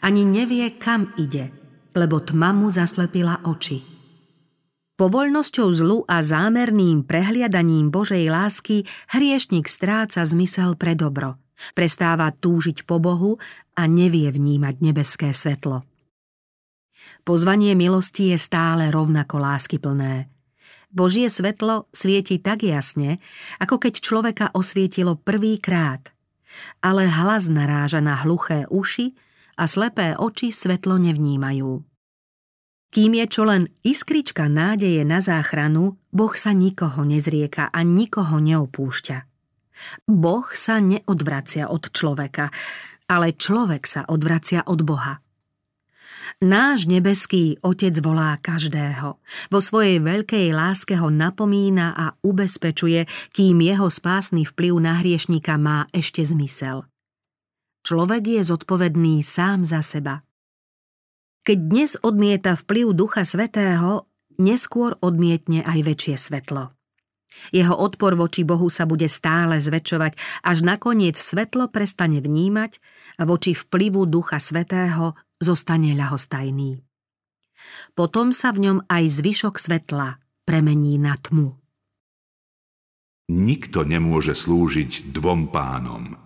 ani 0.05 0.23
nevie, 0.27 0.77
kam 0.79 1.11
ide, 1.19 1.51
lebo 1.93 2.21
tma 2.21 2.55
mu 2.57 2.69
zaslepila 2.73 3.45
oči. 3.45 3.83
Povoľnosťou 4.97 5.69
zlu 5.73 5.99
a 6.07 6.21
zámerným 6.23 7.03
prehliadaním 7.03 7.89
Božej 7.89 8.29
lásky 8.29 8.85
hriešnik 9.11 9.67
stráca 9.67 10.23
zmysel 10.23 10.79
pre 10.79 10.95
dobro, 10.95 11.41
prestáva 11.73 12.31
túžiť 12.31 12.85
po 12.87 13.03
Bohu 13.03 13.41
a 13.75 13.83
nevie 13.89 14.29
vnímať 14.31 14.75
nebeské 14.79 15.33
svetlo. 15.33 15.83
Pozvanie 17.27 17.75
milosti 17.75 18.31
je 18.31 18.39
stále 18.39 18.93
rovnako 18.95 19.43
láskyplné. 19.43 20.31
Božie 20.93 21.33
svetlo 21.33 21.89
svieti 21.89 22.37
tak 22.37 22.63
jasne, 22.63 23.17
ako 23.59 23.81
keď 23.81 23.95
človeka 23.99 24.47
osvietilo 24.53 25.17
prvýkrát. 25.17 26.13
Ale 26.85 27.09
hlas 27.09 27.49
naráža 27.49 28.05
na 28.05 28.13
hluché 28.21 28.69
uši 28.69 29.17
a 29.57 29.65
slepé 29.69 30.17
oči 30.17 30.53
svetlo 30.53 30.97
nevnímajú. 31.01 31.83
Kým 32.93 33.13
je 33.17 33.25
čo 33.25 33.49
len 33.49 33.73
iskrička 33.81 34.53
nádeje 34.53 35.01
na 35.09 35.25
záchranu, 35.25 35.97
Boh 36.13 36.35
sa 36.37 36.53
nikoho 36.53 37.09
nezrieka 37.09 37.73
a 37.73 37.81
nikoho 37.81 38.37
neopúšťa. 38.37 39.19
Boh 40.05 40.45
sa 40.53 40.77
neodvracia 40.77 41.73
od 41.73 41.89
človeka, 41.89 42.53
ale 43.09 43.33
človek 43.33 43.89
sa 43.89 44.05
odvracia 44.13 44.69
od 44.69 44.85
Boha. 44.85 45.25
Náš 46.45 46.85
nebeský 46.85 47.57
Otec 47.65 47.97
volá 48.05 48.37
každého. 48.41 49.17
Vo 49.49 49.61
svojej 49.61 50.01
veľkej 50.01 50.53
láske 50.53 51.01
ho 51.01 51.09
napomína 51.09 51.97
a 51.97 52.13
ubezpečuje, 52.21 53.09
kým 53.33 53.61
jeho 53.65 53.89
spásny 53.89 54.45
vplyv 54.45 54.75
na 54.81 55.01
hriešníka 55.01 55.57
má 55.57 55.89
ešte 55.97 56.21
zmysel. 56.21 56.85
Človek 57.83 58.23
je 58.39 58.43
zodpovedný 58.47 59.27
sám 59.27 59.67
za 59.67 59.83
seba. 59.83 60.23
Keď 61.43 61.59
dnes 61.59 61.91
odmieta 61.99 62.55
vplyv 62.55 62.95
Ducha 62.95 63.27
Svetého, 63.27 64.07
neskôr 64.39 64.95
odmietne 65.03 65.67
aj 65.67 65.83
väčšie 65.83 66.15
svetlo. 66.15 66.71
Jeho 67.51 67.75
odpor 67.75 68.15
voči 68.15 68.47
Bohu 68.47 68.71
sa 68.71 68.87
bude 68.87 69.11
stále 69.11 69.59
zväčšovať, 69.59 70.15
až 70.47 70.59
nakoniec 70.63 71.19
svetlo 71.19 71.67
prestane 71.67 72.23
vnímať 72.23 72.79
a 73.19 73.27
voči 73.27 73.59
vplyvu 73.59 74.07
Ducha 74.07 74.39
Svetého 74.39 75.19
zostane 75.43 75.91
ľahostajný. 75.99 76.79
Potom 77.99 78.31
sa 78.31 78.55
v 78.55 78.71
ňom 78.71 78.79
aj 78.87 79.05
zvyšok 79.11 79.59
svetla 79.59 80.23
premení 80.47 81.03
na 81.03 81.19
tmu. 81.19 81.59
Nikto 83.33 83.83
nemôže 83.83 84.39
slúžiť 84.39 85.11
dvom 85.11 85.51
pánom. 85.51 86.22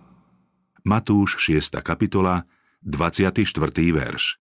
Matúš 0.87 1.35
6. 1.43 1.83
kapitola, 1.83 2.47
24. 2.79 3.43
verš. 3.91 4.39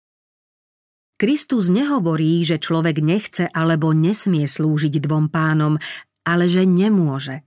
Kristus 1.18 1.66
nehovorí, 1.66 2.46
že 2.46 2.62
človek 2.62 3.02
nechce 3.02 3.50
alebo 3.50 3.90
nesmie 3.90 4.46
slúžiť 4.46 5.02
dvom 5.02 5.34
pánom, 5.34 5.82
ale 6.22 6.46
že 6.46 6.62
nemôže. 6.62 7.42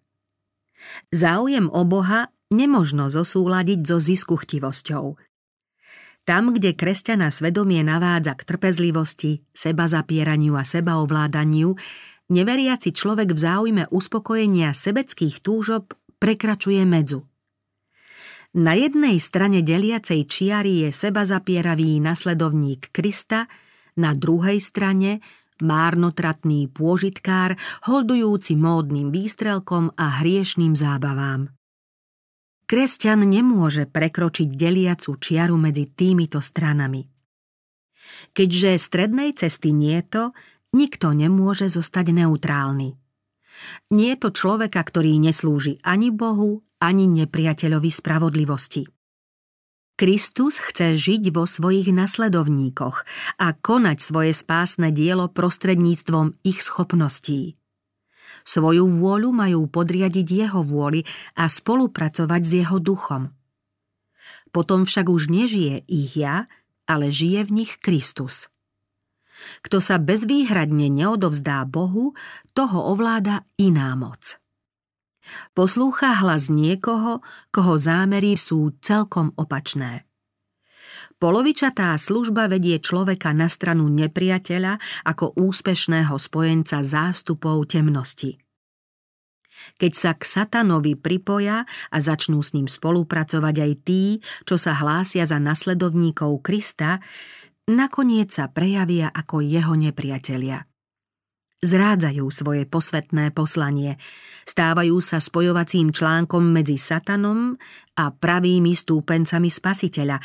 Záujem 1.07 1.71
o 1.71 1.87
Boha 1.87 2.35
nemožno 2.51 3.07
zosúladiť 3.07 3.79
so 3.87 4.03
ziskuchtivosťou– 4.03 5.05
tam, 6.21 6.53
kde 6.53 6.77
kresťana 6.77 7.33
svedomie 7.33 7.81
navádza 7.81 8.37
k 8.37 8.45
trpezlivosti, 8.45 9.41
seba 9.57 9.89
zapieraniu 9.89 10.53
a 10.53 10.61
seba 10.61 11.01
ovládaniu, 11.01 11.73
neveriaci 12.29 12.93
človek 12.93 13.33
v 13.33 13.39
záujme 13.41 13.83
uspokojenia 13.89 14.69
sebeckých 14.69 15.41
túžob 15.41 15.97
prekračuje 16.21 16.85
medzu. 16.85 17.25
Na 18.51 18.75
jednej 18.75 19.15
strane 19.23 19.63
deliacej 19.63 20.27
čiary 20.27 20.83
je 20.83 20.89
seba 20.91 21.23
zapieravý 21.23 22.03
nasledovník 22.03 22.91
Krista, 22.91 23.47
na 23.95 24.11
druhej 24.11 24.59
strane 24.59 25.23
márnotratný 25.63 26.67
pôžitkár, 26.67 27.55
holdujúci 27.87 28.59
módnym 28.59 29.07
výstrelkom 29.07 29.95
a 29.95 30.19
hriešným 30.19 30.75
zábavám. 30.75 31.47
Kresťan 32.67 33.23
nemôže 33.23 33.87
prekročiť 33.87 34.51
deliacu 34.51 35.15
čiaru 35.15 35.55
medzi 35.55 35.87
týmito 35.87 36.43
stranami. 36.43 37.07
Keďže 38.35 38.75
strednej 38.75 39.31
cesty 39.31 39.71
nie 39.71 39.95
je 39.99 40.03
to, 40.07 40.23
nikto 40.75 41.15
nemôže 41.15 41.71
zostať 41.71 42.11
neutrálny. 42.11 42.99
Nie 43.95 44.19
to 44.19 44.35
človeka, 44.35 44.83
ktorý 44.83 45.19
neslúži 45.23 45.79
ani 45.83 46.11
Bohu, 46.11 46.63
ani 46.81 47.05
nepriateľovi 47.05 47.91
spravodlivosti. 47.93 48.89
Kristus 50.01 50.57
chce 50.57 50.97
žiť 50.97 51.29
vo 51.29 51.45
svojich 51.45 51.93
nasledovníkoch 51.93 53.05
a 53.37 53.47
konať 53.53 53.97
svoje 54.01 54.33
spásne 54.33 54.89
dielo 54.89 55.29
prostredníctvom 55.29 56.41
ich 56.41 56.65
schopností. 56.65 57.53
Svoju 58.41 58.89
vôľu 58.97 59.29
majú 59.29 59.69
podriadiť 59.69 60.25
jeho 60.25 60.65
vôli 60.65 61.05
a 61.37 61.45
spolupracovať 61.45 62.41
s 62.41 62.51
jeho 62.65 62.81
duchom. 62.81 63.29
Potom 64.49 64.89
však 64.89 65.05
už 65.05 65.29
nežije 65.29 65.85
ich 65.85 66.17
ja, 66.17 66.49
ale 66.89 67.13
žije 67.13 67.45
v 67.45 67.51
nich 67.61 67.77
Kristus. 67.77 68.49
Kto 69.61 69.77
sa 69.77 70.01
bezvýhradne 70.01 70.89
neodovzdá 70.89 71.61
Bohu, 71.69 72.17
toho 72.57 72.89
ovláda 72.89 73.45
iná 73.61 73.93
moc. 73.93 74.40
Poslúcha 75.53 76.17
hlas 76.21 76.49
niekoho, 76.49 77.21
koho 77.53 77.73
zámery 77.77 78.33
sú 78.35 78.73
celkom 78.81 79.31
opačné. 79.37 80.09
Polovičatá 81.21 81.93
služba 82.01 82.49
vedie 82.49 82.81
človeka 82.81 83.29
na 83.29 83.45
stranu 83.45 83.85
nepriateľa 83.93 85.05
ako 85.05 85.37
úspešného 85.37 86.17
spojenca 86.17 86.81
zástupov 86.81 87.69
temnosti. 87.69 88.41
Keď 89.77 89.91
sa 89.93 90.17
k 90.17 90.25
satanovi 90.25 90.97
pripoja 90.97 91.69
a 91.93 91.97
začnú 92.01 92.41
s 92.41 92.57
ním 92.57 92.65
spolupracovať 92.65 93.55
aj 93.61 93.71
tí, 93.85 94.17
čo 94.49 94.57
sa 94.57 94.73
hlásia 94.73 95.29
za 95.29 95.37
nasledovníkov 95.37 96.41
Krista, 96.41 96.97
nakoniec 97.69 98.33
sa 98.33 98.49
prejavia 98.49 99.13
ako 99.13 99.45
jeho 99.45 99.77
nepriatelia. 99.77 100.70
Zrádzajú 101.61 102.25
svoje 102.33 102.65
posvetné 102.65 103.29
poslanie, 103.37 104.01
stávajú 104.49 104.97
sa 104.97 105.21
spojovacím 105.21 105.93
článkom 105.93 106.41
medzi 106.41 106.81
satanom 106.81 107.53
a 108.01 108.09
pravými 108.09 108.73
stúpencami 108.73 109.45
spasiteľa 109.45 110.17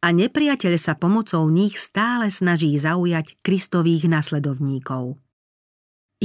a 0.00 0.06
nepriateľ 0.08 0.74
sa 0.80 0.96
pomocou 0.96 1.44
nich 1.52 1.76
stále 1.76 2.32
snaží 2.32 2.72
zaujať 2.80 3.36
kristových 3.44 4.08
nasledovníkov. 4.08 5.20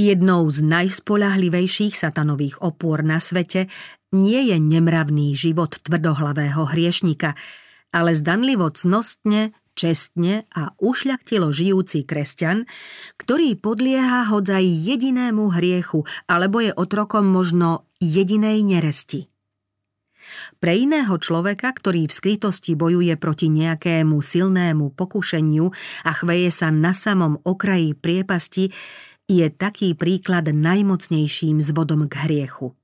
Jednou 0.00 0.48
z 0.48 0.58
najspolahlivejších 0.64 1.94
satanových 1.94 2.64
opôr 2.64 3.04
na 3.04 3.20
svete 3.20 3.68
nie 4.16 4.48
je 4.48 4.56
nemravný 4.56 5.36
život 5.36 5.76
tvrdohlavého 5.84 6.72
hriešnika, 6.72 7.36
ale 7.94 8.16
zdanlivo 8.16 8.72
cnostne 8.72 9.54
čestne 9.74 10.46
a 10.54 10.72
ušľachtilo 10.78 11.50
žijúci 11.50 12.06
kresťan, 12.06 12.64
ktorý 13.20 13.58
podlieha 13.58 14.30
hodzaj 14.30 14.64
jedinému 14.64 15.50
hriechu 15.52 16.06
alebo 16.30 16.62
je 16.62 16.72
otrokom 16.72 17.26
možno 17.26 17.86
jedinej 17.98 18.62
neresti. 18.62 19.28
Pre 20.58 20.72
iného 20.72 21.14
človeka, 21.20 21.68
ktorý 21.76 22.08
v 22.08 22.16
skrytosti 22.16 22.72
bojuje 22.72 23.14
proti 23.20 23.52
nejakému 23.52 24.16
silnému 24.24 24.96
pokušeniu 24.96 25.68
a 26.08 26.10
chveje 26.16 26.48
sa 26.48 26.72
na 26.72 26.96
samom 26.96 27.44
okraji 27.44 27.92
priepasti, 27.92 28.72
je 29.28 29.46
taký 29.48 29.96
príklad 29.96 30.48
najmocnejším 30.48 31.60
zvodom 31.60 32.08
k 32.08 32.14
hriechu. 32.28 32.76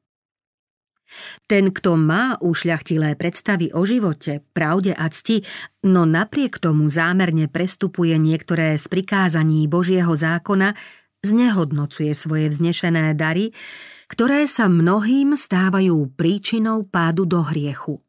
Ten, 1.51 1.75
kto 1.75 1.99
má 1.99 2.39
ušľachtilé 2.39 3.19
predstavy 3.19 3.75
o 3.75 3.83
živote, 3.83 4.43
pravde 4.55 4.95
a 4.95 5.11
cti, 5.11 5.43
no 5.87 6.07
napriek 6.07 6.63
tomu 6.63 6.87
zámerne 6.87 7.51
prestupuje 7.51 8.15
niektoré 8.17 8.79
z 8.79 8.87
prikázaní 8.87 9.67
Božieho 9.67 10.15
zákona, 10.15 10.79
znehodnocuje 11.21 12.13
svoje 12.17 12.49
vznešené 12.49 13.13
dary, 13.19 13.53
ktoré 14.11 14.49
sa 14.51 14.67
mnohým 14.67 15.39
stávajú 15.39 16.15
príčinou 16.19 16.83
pádu 16.89 17.29
do 17.29 17.45
hriechu. 17.47 18.03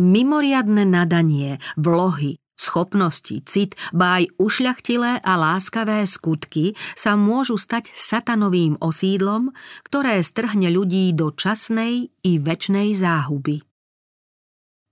Mimoriadne 0.00 0.88
nadanie, 0.88 1.60
vlohy, 1.76 2.40
schopnosti, 2.60 3.40
cit, 3.48 3.72
ba 3.96 4.20
aj 4.20 4.36
ušľachtilé 4.36 5.24
a 5.24 5.32
láskavé 5.40 6.04
skutky 6.04 6.76
sa 6.92 7.16
môžu 7.16 7.56
stať 7.56 7.88
satanovým 7.96 8.76
osídlom, 8.84 9.56
ktoré 9.88 10.20
strhne 10.20 10.68
ľudí 10.68 11.16
do 11.16 11.32
časnej 11.32 12.12
i 12.20 12.32
väčnej 12.36 12.92
záhuby. 12.92 13.64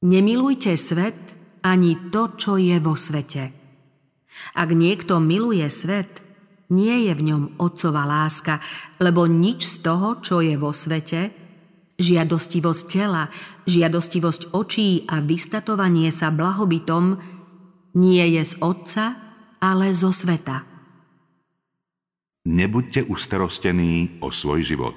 Nemilujte 0.08 0.72
svet 0.80 1.18
ani 1.60 2.08
to, 2.08 2.32
čo 2.38 2.56
je 2.56 2.80
vo 2.80 2.96
svete. 2.96 3.50
Ak 4.54 4.70
niekto 4.70 5.18
miluje 5.18 5.66
svet, 5.68 6.22
nie 6.70 7.08
je 7.08 7.12
v 7.16 7.22
ňom 7.32 7.42
otcová 7.58 8.06
láska, 8.06 8.62
lebo 9.02 9.26
nič 9.26 9.66
z 9.66 9.76
toho, 9.82 10.22
čo 10.22 10.38
je 10.38 10.54
vo 10.54 10.70
svete, 10.70 11.32
žiadostivosť 11.98 12.84
tela, 12.86 13.26
žiadostivosť 13.66 14.54
očí 14.54 15.02
a 15.10 15.18
vystatovanie 15.18 16.14
sa 16.14 16.30
blahobytom 16.30 17.37
nie 17.94 18.24
je 18.36 18.42
z 18.44 18.54
Otca, 18.60 19.16
ale 19.62 19.94
zo 19.94 20.12
sveta. 20.12 20.64
Nebuďte 22.48 23.04
ustarostení 23.08 24.24
o 24.24 24.32
svoj 24.32 24.64
život. 24.64 24.96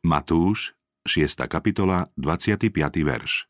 Matúš, 0.00 0.72
6. 1.04 1.44
kapitola, 1.44 2.08
25. 2.16 2.72
verš. 3.04 3.44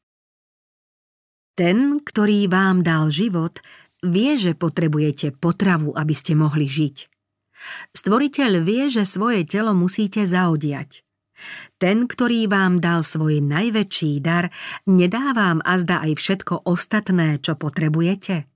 Ten, 1.55 1.99
ktorý 1.99 2.47
vám 2.47 2.87
dal 2.87 3.11
život, 3.11 3.59
vie, 4.03 4.39
že 4.39 4.55
potrebujete 4.55 5.35
potravu, 5.35 5.95
aby 5.95 6.15
ste 6.15 6.39
mohli 6.39 6.71
žiť. 6.71 6.97
Stvoriteľ 7.95 8.63
vie, 8.63 8.87
že 8.87 9.03
svoje 9.03 9.43
telo 9.43 9.75
musíte 9.75 10.23
zaodiať. 10.23 11.03
Ten, 11.79 12.11
ktorý 12.11 12.51
vám 12.51 12.83
dal 12.83 13.07
svoj 13.07 13.39
najväčší 13.39 14.19
dar, 14.19 14.51
nedá 14.91 15.31
vám 15.31 15.63
azda 15.63 16.03
aj 16.03 16.19
všetko 16.19 16.67
ostatné, 16.67 17.39
čo 17.39 17.55
potrebujete? 17.55 18.51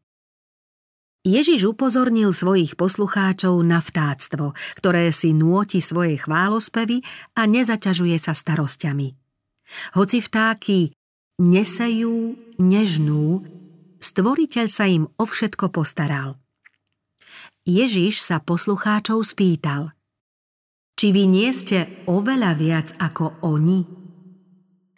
Ježiš 1.23 1.71
upozornil 1.71 2.35
svojich 2.35 2.75
poslucháčov 2.75 3.55
na 3.62 3.79
vtáctvo, 3.79 4.59
ktoré 4.75 5.14
si 5.14 5.31
núti 5.31 5.79
svoje 5.79 6.18
chválospevy 6.18 6.99
a 7.38 7.47
nezaťažuje 7.47 8.18
sa 8.18 8.35
starosťami. 8.35 9.14
Hoci 9.95 10.18
vtáky 10.18 10.90
nesejú, 11.38 12.35
nežnú, 12.59 13.47
stvoriteľ 14.03 14.66
sa 14.66 14.90
im 14.90 15.07
o 15.14 15.23
všetko 15.23 15.71
postaral. 15.71 16.42
Ježiš 17.62 18.18
sa 18.18 18.42
poslucháčov 18.42 19.23
spýtal– 19.23 19.95
či 20.96 21.11
vy 21.11 21.24
nie 21.28 21.50
ste 21.50 22.05
oveľa 22.07 22.52
viac 22.55 22.88
ako 23.00 23.42
oni? 23.42 23.83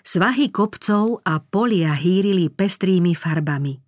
Svahy 0.04 0.52
kopcov 0.52 1.24
a 1.24 1.40
polia 1.40 1.96
hýrili 1.96 2.52
pestrými 2.52 3.16
farbami. 3.16 3.80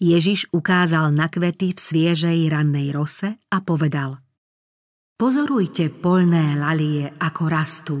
Ježiš 0.00 0.48
ukázal 0.54 1.12
na 1.12 1.28
kvety 1.28 1.74
v 1.74 1.80
sviežej 1.80 2.38
rannej 2.48 2.94
rose 2.94 3.36
a 3.36 3.58
povedal 3.60 4.22
Pozorujte 5.16 5.88
polné 5.88 6.60
lalie, 6.60 7.08
ako 7.08 7.42
rastú. 7.48 7.98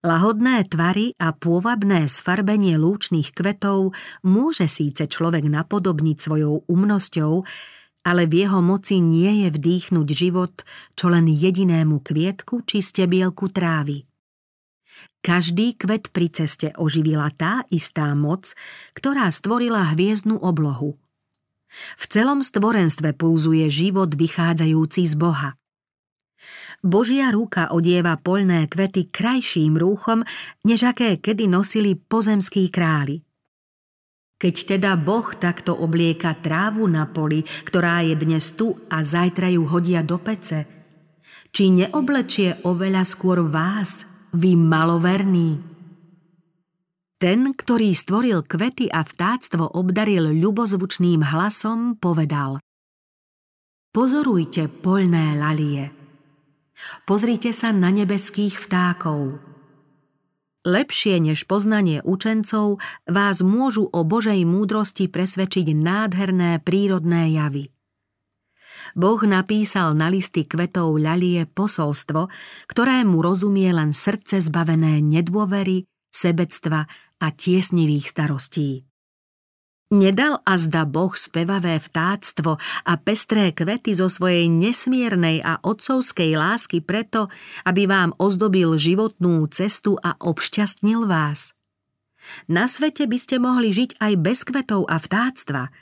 Lahodné 0.00 0.64
tvary 0.70 1.12
a 1.18 1.34
pôvabné 1.34 2.08
sfarbenie 2.08 2.78
lúčných 2.80 3.34
kvetov 3.34 3.92
môže 4.24 4.70
síce 4.70 5.04
človek 5.10 5.44
napodobniť 5.44 6.16
svojou 6.16 6.64
umnosťou, 6.70 7.44
ale 8.06 8.30
v 8.30 8.46
jeho 8.46 8.60
moci 8.62 9.02
nie 9.02 9.46
je 9.46 9.48
vdýchnuť 9.54 10.08
život 10.10 10.54
čo 10.94 11.10
len 11.10 11.26
jedinému 11.26 12.02
kvietku 12.02 12.62
či 12.66 12.82
stebielku 12.82 13.50
trávy. 13.50 14.08
Každý 15.18 15.74
kvet 15.74 16.14
pri 16.14 16.30
ceste 16.30 16.70
oživila 16.78 17.28
tá 17.34 17.66
istá 17.74 18.14
moc, 18.14 18.54
ktorá 18.94 19.28
stvorila 19.34 19.92
hviezdnu 19.92 20.38
oblohu. 20.38 20.94
V 21.98 22.04
celom 22.08 22.40
stvorenstve 22.40 23.12
pulzuje 23.12 23.68
život 23.68 24.14
vychádzajúci 24.14 25.02
z 25.04 25.14
Boha. 25.18 25.50
Božia 26.80 27.34
ruka 27.34 27.74
odieva 27.74 28.14
poľné 28.16 28.70
kvety 28.70 29.10
krajším 29.10 29.74
rúchom, 29.76 30.22
než 30.62 30.86
aké 30.86 31.18
kedy 31.18 31.50
nosili 31.50 31.98
pozemskí 31.98 32.70
králi. 32.70 33.27
Keď 34.38 34.78
teda 34.78 34.94
Boh 34.94 35.34
takto 35.34 35.74
oblieka 35.74 36.30
trávu 36.38 36.86
na 36.86 37.10
poli, 37.10 37.42
ktorá 37.42 38.06
je 38.06 38.14
dnes 38.14 38.54
tu 38.54 38.70
a 38.86 39.02
zajtra 39.02 39.50
ju 39.50 39.66
hodia 39.66 40.06
do 40.06 40.14
pece, 40.22 40.62
či 41.50 41.74
neoblečie 41.74 42.62
oveľa 42.62 43.02
skôr 43.02 43.42
vás, 43.42 44.06
vy 44.30 44.54
maloverní? 44.54 45.58
Ten, 47.18 47.50
ktorý 47.50 47.90
stvoril 47.98 48.46
kvety 48.46 48.86
a 48.86 49.02
vtáctvo 49.02 49.74
obdaril 49.74 50.30
ľubozvučným 50.38 51.34
hlasom, 51.34 51.98
povedal 51.98 52.62
Pozorujte 53.90 54.70
poľné 54.70 55.34
lalie. 55.34 55.90
Pozrite 57.02 57.50
sa 57.50 57.74
na 57.74 57.90
nebeských 57.90 58.54
vtákov– 58.54 59.42
Lepšie 60.68 61.16
než 61.16 61.48
poznanie 61.48 62.04
učencov 62.04 62.76
vás 63.08 63.40
môžu 63.40 63.88
o 63.88 64.04
Božej 64.04 64.44
múdrosti 64.44 65.08
presvedčiť 65.08 65.72
nádherné 65.72 66.60
prírodné 66.60 67.32
javy. 67.32 67.72
Boh 68.92 69.20
napísal 69.24 69.96
na 69.96 70.12
listy 70.12 70.44
kvetov 70.44 71.00
ľalie 71.00 71.48
posolstvo, 71.48 72.28
ktorému 72.68 73.16
rozumie 73.16 73.72
len 73.72 73.96
srdce 73.96 74.44
zbavené 74.44 75.00
nedôvery, 75.00 75.88
sebectva 76.12 76.84
a 77.16 77.26
tiesnivých 77.32 78.04
starostí. 78.12 78.87
Nedal 79.88 80.44
azda 80.44 80.84
Boh 80.84 81.16
spevavé 81.16 81.80
vtáctvo 81.80 82.60
a 82.60 82.92
pestré 83.00 83.56
kvety 83.56 83.96
zo 83.96 84.12
svojej 84.12 84.44
nesmiernej 84.52 85.40
a 85.40 85.64
otcovskej 85.64 86.36
lásky 86.36 86.84
preto, 86.84 87.32
aby 87.64 87.88
vám 87.88 88.12
ozdobil 88.20 88.76
životnú 88.76 89.48
cestu 89.48 89.96
a 89.96 90.12
obšťastnil 90.20 91.08
vás. 91.08 91.56
Na 92.52 92.68
svete 92.68 93.08
by 93.08 93.16
ste 93.16 93.40
mohli 93.40 93.72
žiť 93.72 93.96
aj 93.96 94.12
bez 94.20 94.44
kvetov 94.44 94.84
a 94.92 95.00
vtáctva, 95.00 95.72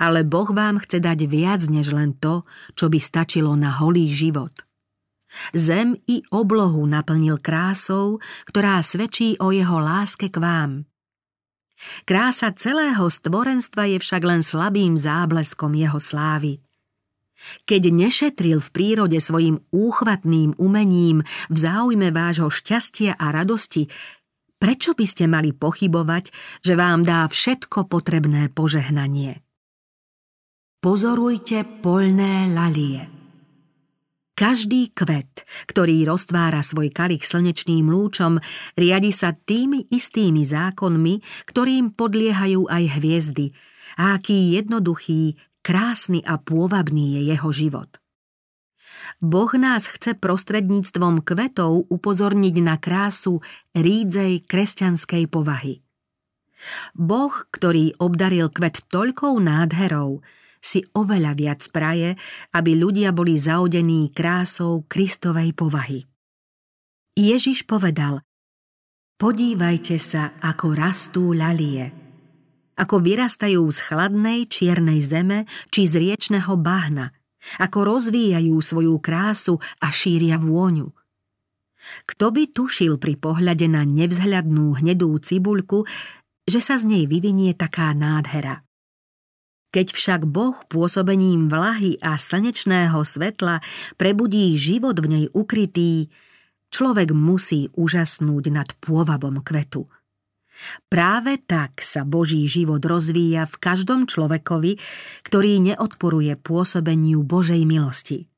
Ale 0.00 0.24
Boh 0.24 0.48
vám 0.48 0.80
chce 0.80 1.00
dať 1.00 1.28
viac 1.28 1.60
než 1.68 1.92
len 1.92 2.16
to, 2.16 2.48
čo 2.72 2.88
by 2.88 2.96
stačilo 2.96 3.52
na 3.56 3.72
holý 3.84 4.08
život. 4.08 4.52
Zem 5.56 5.96
i 6.08 6.20
oblohu 6.28 6.84
naplnil 6.84 7.40
krásou, 7.40 8.20
ktorá 8.48 8.84
svedčí 8.84 9.36
o 9.40 9.48
jeho 9.48 9.80
láske 9.80 10.28
k 10.28 10.36
vám. 10.40 10.91
Krása 12.06 12.52
celého 12.54 13.06
stvorenstva 13.10 13.90
je 13.90 13.98
však 13.98 14.22
len 14.22 14.40
slabým 14.40 14.94
zábleskom 14.98 15.74
jeho 15.74 15.98
slávy. 15.98 16.62
Keď 17.66 17.82
nešetril 17.90 18.62
v 18.62 18.68
prírode 18.70 19.18
svojim 19.18 19.58
úchvatným 19.74 20.54
umením 20.62 21.26
v 21.50 21.56
záujme 21.58 22.14
vášho 22.14 22.48
šťastia 22.50 23.18
a 23.18 23.34
radosti, 23.34 23.90
prečo 24.62 24.94
by 24.94 25.06
ste 25.06 25.26
mali 25.26 25.50
pochybovať, 25.50 26.30
že 26.62 26.78
vám 26.78 27.02
dá 27.02 27.26
všetko 27.26 27.90
potrebné 27.90 28.46
požehnanie? 28.54 29.42
Pozorujte 30.82 31.66
polné 31.82 32.50
lalie. 32.50 33.21
Každý 34.32 34.88
kvet, 34.96 35.44
ktorý 35.68 36.08
roztvára 36.08 36.64
svoj 36.64 36.88
kalich 36.88 37.28
slnečným 37.28 37.84
lúčom, 37.84 38.40
riadi 38.80 39.12
sa 39.12 39.36
tými 39.36 39.92
istými 39.92 40.40
zákonmi, 40.40 41.46
ktorým 41.52 41.92
podliehajú 41.92 42.64
aj 42.64 42.84
hviezdy, 42.96 43.52
a 44.00 44.16
aký 44.16 44.56
jednoduchý, 44.56 45.36
krásny 45.60 46.24
a 46.24 46.40
pôvabný 46.40 47.20
je 47.20 47.36
jeho 47.36 47.50
život. 47.52 48.00
Boh 49.20 49.52
nás 49.54 49.86
chce 49.86 50.18
prostredníctvom 50.18 51.22
kvetov 51.22 51.86
upozorniť 51.92 52.56
na 52.64 52.80
krásu 52.80 53.38
rídzej 53.76 54.48
kresťanskej 54.48 55.28
povahy. 55.30 55.84
Boh, 56.94 57.34
ktorý 57.52 57.94
obdaril 57.98 58.48
kvet 58.48 58.86
toľkou 58.88 59.34
nádherou, 59.38 60.22
si 60.62 60.86
oveľa 60.94 61.34
viac 61.34 61.60
praje, 61.74 62.14
aby 62.54 62.78
ľudia 62.78 63.10
boli 63.10 63.34
zaodení 63.34 64.14
krásou 64.14 64.86
Kristovej 64.86 65.52
povahy. 65.58 66.06
Ježiš 67.18 67.66
povedal, 67.66 68.22
podívajte 69.18 69.98
sa, 69.98 70.32
ako 70.40 70.66
rastú 70.72 71.34
ľalie. 71.34 71.92
Ako 72.78 73.04
vyrastajú 73.04 73.68
z 73.68 73.78
chladnej 73.84 74.48
čiernej 74.48 75.04
zeme 75.04 75.44
či 75.68 75.84
z 75.84 76.00
riečného 76.00 76.56
bahna, 76.56 77.12
ako 77.60 77.98
rozvíjajú 77.98 78.56
svoju 78.62 78.96
krásu 79.02 79.60
a 79.82 79.92
šíria 79.92 80.40
vôňu. 80.40 80.88
Kto 82.06 82.30
by 82.30 82.54
tušil 82.54 82.96
pri 82.96 83.18
pohľade 83.18 83.66
na 83.66 83.82
nevzhľadnú 83.82 84.78
hnedú 84.80 85.10
cibuľku, 85.18 85.84
že 86.46 86.62
sa 86.62 86.78
z 86.78 86.86
nej 86.86 87.04
vyvinie 87.10 87.52
taká 87.58 87.90
nádhera. 87.92 88.62
Keď 89.72 89.86
však 89.96 90.20
Boh 90.28 90.52
pôsobením 90.68 91.48
vlahy 91.48 91.96
a 92.04 92.20
slnečného 92.20 93.00
svetla 93.00 93.64
prebudí 93.96 94.52
život 94.60 95.00
v 95.00 95.06
nej 95.08 95.26
ukrytý, 95.32 96.12
človek 96.68 97.16
musí 97.16 97.72
úžasnúť 97.72 98.44
nad 98.52 98.68
pôvabom 98.84 99.40
kvetu. 99.40 99.88
Práve 100.92 101.40
tak 101.40 101.80
sa 101.80 102.04
Boží 102.04 102.44
život 102.44 102.84
rozvíja 102.84 103.48
v 103.48 103.56
každom 103.56 104.04
človekovi, 104.04 104.76
ktorý 105.24 105.72
neodporuje 105.72 106.36
pôsobeniu 106.36 107.24
Božej 107.24 107.64
milosti. 107.64 108.28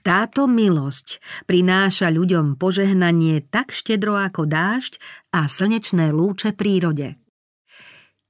Táto 0.00 0.48
milosť 0.48 1.20
prináša 1.44 2.08
ľuďom 2.08 2.56
požehnanie 2.56 3.44
tak 3.44 3.76
štedro 3.76 4.16
ako 4.16 4.48
dážď 4.48 4.96
a 5.36 5.44
slnečné 5.44 6.08
lúče 6.16 6.56
prírode. 6.56 7.19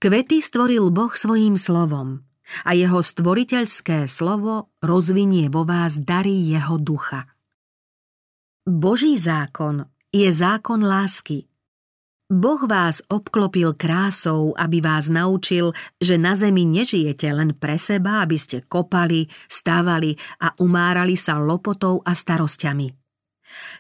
Kvety 0.01 0.41
stvoril 0.41 0.89
Boh 0.89 1.13
svojím 1.13 1.61
slovom 1.61 2.25
a 2.65 2.73
jeho 2.73 3.05
stvoriteľské 3.05 4.09
slovo 4.09 4.73
rozvinie 4.81 5.53
vo 5.53 5.69
vás 5.69 6.01
dary 6.01 6.41
jeho 6.41 6.81
ducha. 6.81 7.29
Boží 8.65 9.21
zákon 9.21 9.85
je 10.09 10.25
zákon 10.33 10.81
lásky. 10.81 11.45
Boh 12.33 12.65
vás 12.65 13.05
obklopil 13.13 13.77
krásou, 13.77 14.57
aby 14.57 14.81
vás 14.81 15.13
naučil, 15.13 15.77
že 16.01 16.17
na 16.17 16.33
zemi 16.33 16.65
nežijete 16.65 17.29
len 17.37 17.53
pre 17.53 17.77
seba, 17.77 18.25
aby 18.25 18.41
ste 18.41 18.65
kopali, 18.65 19.29
stávali 19.53 20.17
a 20.41 20.57
umárali 20.65 21.21
sa 21.21 21.37
lopotou 21.37 22.01
a 22.09 22.17
starosťami. 22.17 22.89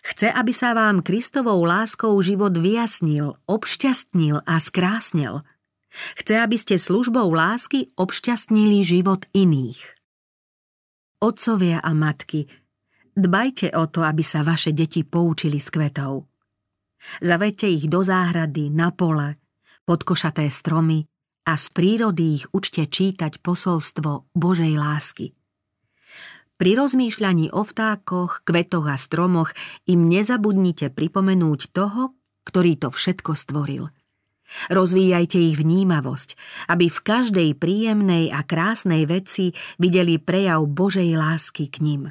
Chce, 0.04 0.28
aby 0.28 0.52
sa 0.52 0.76
vám 0.76 1.00
Kristovou 1.00 1.64
láskou 1.64 2.12
život 2.20 2.52
vyjasnil, 2.52 3.40
obšťastnil 3.48 4.44
a 4.44 4.60
skrásnil– 4.60 5.40
Chce, 5.90 6.34
aby 6.38 6.54
ste 6.54 6.78
službou 6.78 7.34
lásky 7.34 7.90
obšťastnili 7.98 8.86
život 8.86 9.26
iných. 9.34 9.82
Otcovia 11.20 11.82
a 11.82 11.90
matky, 11.92 12.46
dbajte 13.18 13.74
o 13.76 13.84
to, 13.90 14.06
aby 14.06 14.22
sa 14.24 14.46
vaše 14.46 14.70
deti 14.72 15.02
poučili 15.02 15.58
s 15.58 15.68
kvetov. 15.68 16.30
Zavedte 17.20 17.66
ich 17.68 17.90
do 17.90 18.00
záhrady, 18.00 18.70
na 18.70 18.94
pole, 18.94 19.36
pod 19.84 20.06
košaté 20.06 20.48
stromy 20.48 21.04
a 21.44 21.58
z 21.58 21.66
prírody 21.74 22.40
ich 22.40 22.44
učte 22.54 22.86
čítať 22.86 23.42
posolstvo 23.42 24.32
Božej 24.32 24.78
lásky. 24.78 25.34
Pri 26.60 26.76
rozmýšľaní 26.76 27.56
o 27.56 27.64
vtákoch, 27.64 28.44
kvetoch 28.44 28.84
a 28.84 29.00
stromoch 29.00 29.56
im 29.88 30.04
nezabudnite 30.04 30.92
pripomenúť 30.92 31.72
toho, 31.72 32.12
ktorý 32.44 32.76
to 32.76 32.88
všetko 32.92 33.32
stvoril– 33.34 33.84
Rozvíjajte 34.70 35.38
ich 35.38 35.56
vnímavosť, 35.58 36.34
aby 36.70 36.90
v 36.90 36.98
každej 37.00 37.48
príjemnej 37.56 38.34
a 38.34 38.42
krásnej 38.42 39.06
veci 39.06 39.54
videli 39.78 40.18
prejav 40.18 40.66
Božej 40.66 41.14
lásky 41.14 41.70
k 41.70 41.76
ním. 41.82 42.02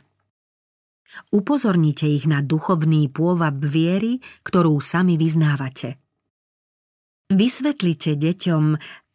Upozornite 1.34 2.06
ich 2.06 2.30
na 2.30 2.46
duchovný 2.46 3.10
pôvab 3.10 3.58
viery, 3.66 4.22
ktorú 4.46 4.78
sami 4.78 5.18
vyznávate. 5.18 5.98
Vysvetlite 7.30 8.18
deťom, 8.18 8.64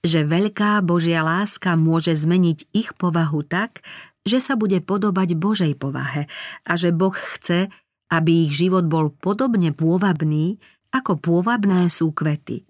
že 0.04 0.20
veľká 0.22 0.84
Božia 0.84 1.24
láska 1.24 1.74
môže 1.80 2.12
zmeniť 2.12 2.70
ich 2.76 2.92
povahu 2.94 3.42
tak, 3.46 3.80
že 4.26 4.38
sa 4.38 4.54
bude 4.54 4.78
podobať 4.84 5.28
Božej 5.38 5.72
povahe 5.80 6.28
a 6.66 6.72
že 6.76 6.92
Boh 6.92 7.14
chce, 7.14 7.72
aby 8.12 8.46
ich 8.48 8.52
život 8.54 8.84
bol 8.84 9.10
podobne 9.10 9.72
pôvabný, 9.72 10.60
ako 10.92 11.18
pôvabné 11.18 11.90
sú 11.90 12.14
kvety. 12.14 12.62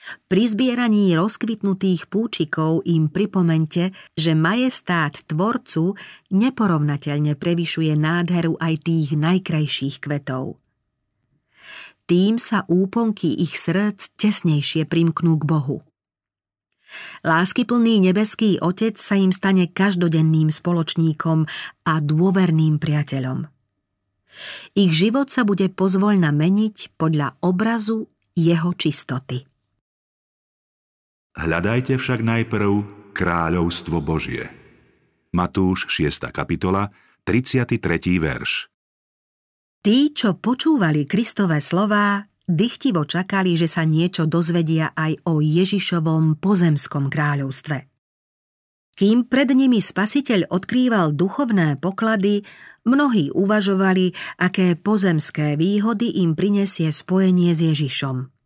Pri 0.00 0.48
zbieraní 0.48 1.12
rozkvitnutých 1.12 2.08
púčikov 2.08 2.80
im 2.88 3.12
pripomente, 3.12 3.92
že 4.16 4.32
majestát 4.32 5.12
tvorcu 5.28 5.92
neporovnateľne 6.32 7.36
prevyšuje 7.36 7.92
nádheru 8.00 8.56
aj 8.56 8.74
tých 8.88 9.12
najkrajších 9.12 10.00
kvetov. 10.00 10.56
Tým 12.08 12.40
sa 12.42 12.66
úponky 12.66 13.38
ich 13.38 13.54
srdc 13.54 14.18
tesnejšie 14.18 14.88
primknú 14.88 15.38
k 15.38 15.44
Bohu. 15.46 15.78
Láskyplný 17.22 18.02
nebeský 18.02 18.58
Otec 18.58 18.98
sa 18.98 19.14
im 19.14 19.30
stane 19.30 19.70
každodenným 19.70 20.50
spoločníkom 20.50 21.46
a 21.86 21.94
dôverným 22.02 22.82
priateľom. 22.82 23.46
Ich 24.74 24.90
život 24.96 25.30
sa 25.30 25.46
bude 25.46 25.70
pozvoľna 25.70 26.34
meniť 26.34 26.98
podľa 26.98 27.38
obrazu 27.46 28.10
jeho 28.34 28.74
čistoty. 28.74 29.49
Hľadajte 31.38 31.94
však 31.94 32.26
najprv 32.26 32.70
kráľovstvo 33.14 34.02
Božie. 34.02 34.50
Matúš 35.30 35.86
6. 35.86 36.26
kapitola, 36.34 36.90
33. 37.22 37.78
verš. 38.18 38.66
Tí, 39.78 40.10
čo 40.10 40.34
počúvali 40.34 41.06
Kristové 41.06 41.62
slová, 41.62 42.26
dychtivo 42.50 43.06
čakali, 43.06 43.54
že 43.54 43.70
sa 43.70 43.86
niečo 43.86 44.26
dozvedia 44.26 44.90
aj 44.90 45.22
o 45.30 45.38
Ježišovom 45.38 46.42
pozemskom 46.42 47.06
kráľovstve. 47.06 47.86
Kým 48.98 49.30
pred 49.30 49.54
nimi 49.54 49.78
spasiteľ 49.78 50.50
odkrýval 50.50 51.14
duchovné 51.14 51.78
poklady, 51.78 52.42
mnohí 52.84 53.30
uvažovali, 53.30 54.12
aké 54.42 54.74
pozemské 54.74 55.54
výhody 55.54 56.26
im 56.26 56.34
prinesie 56.34 56.90
spojenie 56.90 57.54
s 57.54 57.62
Ježišom. 57.64 58.39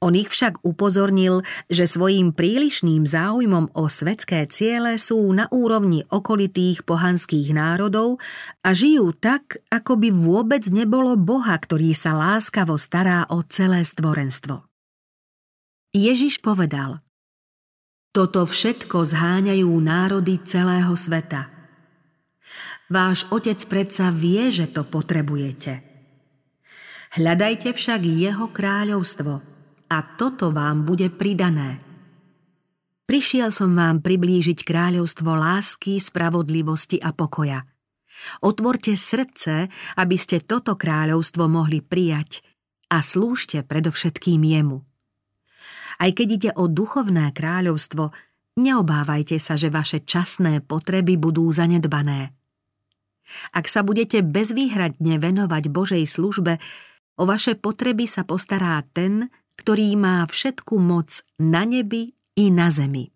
On 0.00 0.16
ich 0.16 0.32
však 0.32 0.64
upozornil, 0.64 1.44
že 1.68 1.84
svojim 1.84 2.32
prílišným 2.32 3.04
záujmom 3.04 3.76
o 3.76 3.84
svetské 3.84 4.48
ciele 4.48 4.96
sú 4.96 5.20
na 5.36 5.44
úrovni 5.52 6.08
okolitých 6.08 6.88
pohanských 6.88 7.52
národov 7.52 8.16
a 8.64 8.72
žijú 8.72 9.12
tak, 9.12 9.60
ako 9.68 10.00
by 10.00 10.08
vôbec 10.08 10.64
nebolo 10.72 11.20
Boha, 11.20 11.52
ktorý 11.52 11.92
sa 11.92 12.16
láskavo 12.16 12.80
stará 12.80 13.28
o 13.28 13.44
celé 13.44 13.84
stvorenstvo. 13.84 14.64
Ježiš 15.92 16.40
povedal 16.40 17.04
Toto 18.16 18.48
všetko 18.48 19.04
zháňajú 19.04 19.68
národy 19.68 20.40
celého 20.48 20.96
sveta. 20.96 21.52
Váš 22.88 23.28
otec 23.28 23.60
predsa 23.68 24.08
vie, 24.08 24.48
že 24.48 24.64
to 24.64 24.80
potrebujete. 24.80 25.84
Hľadajte 27.20 27.76
však 27.76 28.00
jeho 28.00 28.48
kráľovstvo– 28.48 29.32
a 29.90 29.98
toto 30.16 30.54
vám 30.54 30.86
bude 30.86 31.10
pridané. 31.10 31.82
Prišiel 33.10 33.50
som 33.50 33.74
vám 33.74 34.06
priblížiť 34.06 34.62
kráľovstvo 34.62 35.34
lásky, 35.34 35.98
spravodlivosti 35.98 37.02
a 37.02 37.10
pokoja. 37.10 37.66
Otvorte 38.46 38.94
srdce, 38.94 39.66
aby 39.98 40.14
ste 40.14 40.38
toto 40.38 40.78
kráľovstvo 40.78 41.50
mohli 41.50 41.82
prijať 41.82 42.46
a 42.86 43.02
slúžte 43.02 43.66
predovšetkým 43.66 44.38
jemu. 44.46 44.86
Aj 45.98 46.10
keď 46.14 46.28
ide 46.30 46.50
o 46.54 46.70
duchovné 46.70 47.34
kráľovstvo, 47.34 48.14
neobávajte 48.62 49.42
sa, 49.42 49.58
že 49.58 49.74
vaše 49.74 50.06
časné 50.06 50.62
potreby 50.62 51.18
budú 51.18 51.50
zanedbané. 51.50 52.30
Ak 53.50 53.66
sa 53.66 53.82
budete 53.82 54.22
bezvýhradne 54.22 55.18
venovať 55.18 55.64
Božej 55.70 56.04
službe, 56.06 56.62
o 57.18 57.22
vaše 57.26 57.58
potreby 57.58 58.06
sa 58.06 58.22
postará 58.22 58.82
ten, 58.94 59.30
ktorý 59.60 59.92
má 60.00 60.24
všetku 60.24 60.80
moc 60.80 61.20
na 61.36 61.68
nebi 61.68 62.16
i 62.40 62.48
na 62.48 62.72
zemi. 62.72 63.12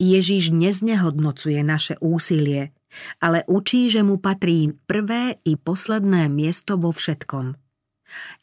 Ježiš 0.00 0.54
neznehodnocuje 0.54 1.60
naše 1.60 2.00
úsilie, 2.00 2.72
ale 3.20 3.44
učí, 3.44 3.92
že 3.92 4.00
mu 4.00 4.16
patrí 4.16 4.72
prvé 4.88 5.44
i 5.44 5.60
posledné 5.60 6.32
miesto 6.32 6.80
vo 6.80 6.94
všetkom. 6.94 7.60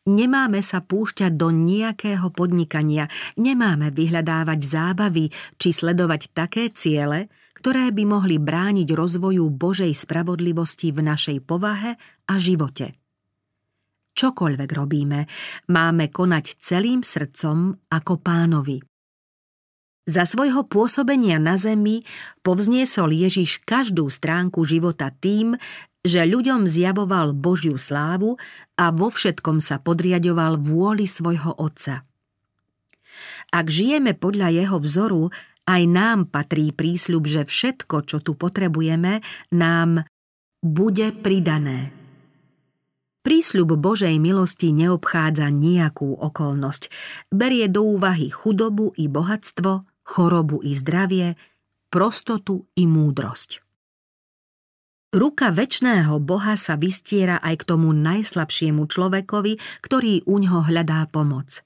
Nemáme 0.06 0.62
sa 0.62 0.86
púšťať 0.86 1.34
do 1.34 1.50
nejakého 1.50 2.30
podnikania, 2.30 3.10
nemáme 3.42 3.90
vyhľadávať 3.90 4.60
zábavy 4.62 5.34
či 5.58 5.70
sledovať 5.74 6.38
také 6.38 6.70
ciele, 6.70 7.34
ktoré 7.58 7.90
by 7.90 8.04
mohli 8.06 8.38
brániť 8.38 8.94
rozvoju 8.94 9.50
Božej 9.50 9.90
spravodlivosti 9.90 10.94
v 10.94 11.02
našej 11.02 11.38
povahe 11.42 11.98
a 12.30 12.34
živote. 12.38 12.94
Čokoľvek 14.16 14.70
robíme, 14.72 15.28
máme 15.76 16.08
konať 16.08 16.46
celým 16.64 17.04
srdcom 17.04 17.76
ako 17.92 18.14
pánovi. 18.24 18.80
Za 20.06 20.24
svojho 20.24 20.64
pôsobenia 20.70 21.42
na 21.42 21.60
zemi 21.60 22.06
povzniesol 22.46 23.12
Ježiš 23.12 23.60
každú 23.66 24.08
stránku 24.08 24.64
života 24.64 25.12
tým, 25.12 25.60
že 26.06 26.24
ľuďom 26.24 26.70
zjavoval 26.70 27.34
Božiu 27.34 27.76
slávu 27.82 28.38
a 28.78 28.94
vo 28.94 29.10
všetkom 29.10 29.58
sa 29.58 29.82
podriadoval 29.82 30.62
vôli 30.62 31.10
svojho 31.10 31.58
Otca. 31.58 32.06
Ak 33.50 33.66
žijeme 33.68 34.14
podľa 34.14 34.54
jeho 34.54 34.78
vzoru, 34.78 35.34
aj 35.66 35.82
nám 35.90 36.30
patrí 36.30 36.70
prísľub, 36.70 37.26
že 37.26 37.42
všetko, 37.50 38.06
čo 38.06 38.22
tu 38.22 38.38
potrebujeme, 38.38 39.26
nám 39.50 40.06
bude 40.62 41.10
pridané. 41.18 42.05
Prísľub 43.26 43.74
Božej 43.82 44.22
milosti 44.22 44.70
neobchádza 44.70 45.50
nejakú 45.50 46.14
okolnosť. 46.14 46.94
Berie 47.34 47.66
do 47.66 47.82
úvahy 47.98 48.30
chudobu 48.30 48.94
i 49.02 49.10
bohatstvo, 49.10 49.82
chorobu 50.06 50.62
i 50.62 50.78
zdravie, 50.78 51.34
prostotu 51.90 52.70
i 52.78 52.86
múdrosť. 52.86 53.66
Ruka 55.10 55.50
väčšného 55.50 56.22
Boha 56.22 56.54
sa 56.54 56.78
vystiera 56.78 57.42
aj 57.42 57.66
k 57.66 57.68
tomu 57.74 57.98
najslabšiemu 57.98 58.86
človekovi, 58.86 59.58
ktorý 59.82 60.28
u 60.30 60.36
ňoho 60.46 60.70
hľadá 60.70 61.10
pomoc. 61.10 61.66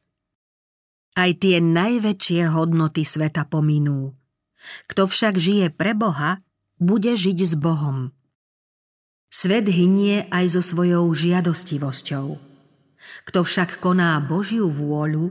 Aj 1.19 1.31
tie 1.35 1.59
najväčšie 1.59 2.55
hodnoty 2.55 3.03
sveta 3.03 3.43
pominú. 3.43 4.15
Kto 4.87 5.11
však 5.11 5.35
žije 5.35 5.75
pre 5.75 5.91
Boha, 5.91 6.39
bude 6.79 7.11
žiť 7.19 7.37
s 7.43 7.53
Bohom. 7.59 8.15
Svet 9.29 9.69
hynie 9.69 10.25
aj 10.33 10.57
so 10.57 10.61
svojou 10.65 11.05
žiadostivosťou. 11.13 12.27
Kto 13.29 13.39
však 13.45 13.77
koná 13.77 14.17
Božiu 14.25 14.65
vôľu, 14.73 15.29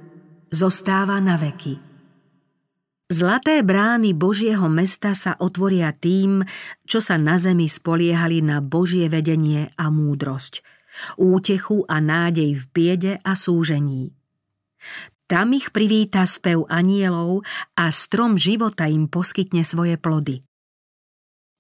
zostáva 0.54 1.18
na 1.18 1.34
veky. 1.34 1.82
Zlaté 3.08 3.64
brány 3.64 4.14
Božieho 4.14 4.68
mesta 4.70 5.18
sa 5.18 5.34
otvoria 5.40 5.90
tým, 5.96 6.44
čo 6.84 7.00
sa 7.02 7.18
na 7.18 7.40
zemi 7.42 7.66
spoliehali 7.66 8.44
na 8.44 8.60
Božie 8.60 9.08
vedenie 9.08 9.72
a 9.80 9.88
múdrosť, 9.88 10.60
útechu 11.16 11.88
a 11.88 11.98
nádej 11.98 12.54
v 12.54 12.64
biede 12.70 13.12
a 13.24 13.32
súžení. 13.32 14.12
Tam 15.28 15.52
ich 15.52 15.72
privíta 15.72 16.24
spev 16.24 16.68
anielov 16.70 17.44
a 17.76 17.92
strom 17.92 18.40
života 18.40 18.86
im 18.88 19.08
poskytne 19.08 19.60
svoje 19.60 20.00
plody. 20.00 20.47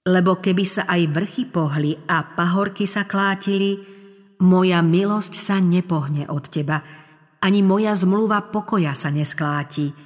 Lebo 0.08 0.40
keby 0.40 0.64
sa 0.64 0.88
aj 0.88 1.02
vrchy 1.12 1.44
pohli 1.52 1.92
a 2.08 2.24
pahorky 2.24 2.88
sa 2.88 3.04
klátili, 3.04 3.76
moja 4.40 4.80
milosť 4.80 5.34
sa 5.36 5.60
nepohne 5.60 6.24
od 6.32 6.48
teba, 6.48 6.80
ani 7.44 7.60
moja 7.60 7.92
zmluva 7.92 8.48
pokoja 8.48 8.96
sa 8.96 9.12
neskláti– 9.12 9.92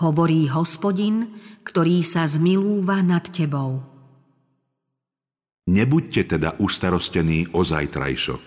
hovorí 0.00 0.44
hospodin, 0.52 1.40
ktorý 1.64 2.04
sa 2.04 2.28
zmilúva 2.28 3.00
nad 3.00 3.24
tebou. 3.32 3.80
Nebuďte 5.66 6.38
teda 6.38 6.60
ustarostení 6.62 7.50
o 7.50 7.66
zajtrajšok. 7.66 8.44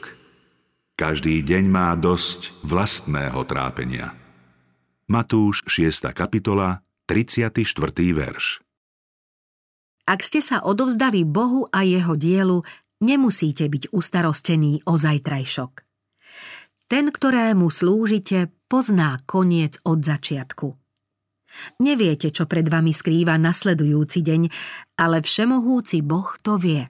Každý 0.95 1.43
deň 1.43 1.63
má 1.67 1.91
dosť 1.95 2.55
vlastného 2.63 3.39
trápenia. 3.43 4.15
Matúš 5.09 5.65
6. 5.67 6.11
kapitola, 6.15 6.85
34. 7.09 7.65
verš. 8.13 8.61
Ak 10.09 10.25
ste 10.25 10.41
sa 10.41 10.65
odovzdali 10.65 11.21
Bohu 11.21 11.69
a 11.69 11.85
jeho 11.85 12.17
dielu, 12.17 12.65
nemusíte 13.05 13.69
byť 13.69 13.93
ustarostení 13.93 14.81
o 14.89 14.97
zajtrajšok. 14.97 15.85
Ten, 16.89 17.13
ktorému 17.13 17.69
slúžite, 17.69 18.49
pozná 18.65 19.21
koniec 19.29 19.77
od 19.85 20.01
začiatku. 20.01 20.73
Neviete, 21.85 22.33
čo 22.33 22.49
pred 22.49 22.65
vami 22.65 22.89
skrýva 22.89 23.37
nasledujúci 23.37 24.25
deň, 24.25 24.41
ale 24.97 25.21
všemohúci 25.21 26.01
Boh 26.01 26.33
to 26.41 26.57
vie. 26.57 26.89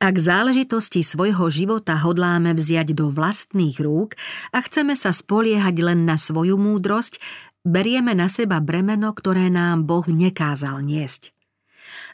Ak 0.00 0.16
záležitosti 0.16 1.04
svojho 1.04 1.52
života 1.52 2.00
hodláme 2.00 2.56
vziať 2.56 2.96
do 2.96 3.12
vlastných 3.12 3.76
rúk 3.84 4.16
a 4.56 4.64
chceme 4.64 4.96
sa 4.96 5.12
spoliehať 5.12 5.76
len 5.84 6.08
na 6.08 6.16
svoju 6.16 6.56
múdrosť, 6.56 7.20
berieme 7.68 8.16
na 8.16 8.32
seba 8.32 8.64
bremeno, 8.64 9.12
ktoré 9.12 9.52
nám 9.52 9.84
Boh 9.84 10.08
nekázal 10.08 10.80
niesť. 10.80 11.36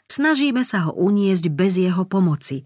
Snažíme 0.09 0.65
sa 0.65 0.89
ho 0.89 0.91
uniesť 0.97 1.53
bez 1.53 1.77
jeho 1.77 2.01
pomoci. 2.09 2.65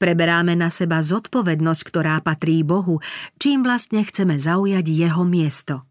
Preberáme 0.00 0.56
na 0.56 0.72
seba 0.72 1.04
zodpovednosť, 1.04 1.82
ktorá 1.84 2.16
patrí 2.24 2.64
Bohu, 2.64 3.04
čím 3.36 3.60
vlastne 3.60 4.00
chceme 4.00 4.40
zaujať 4.40 4.86
jeho 4.88 5.22
miesto. 5.28 5.84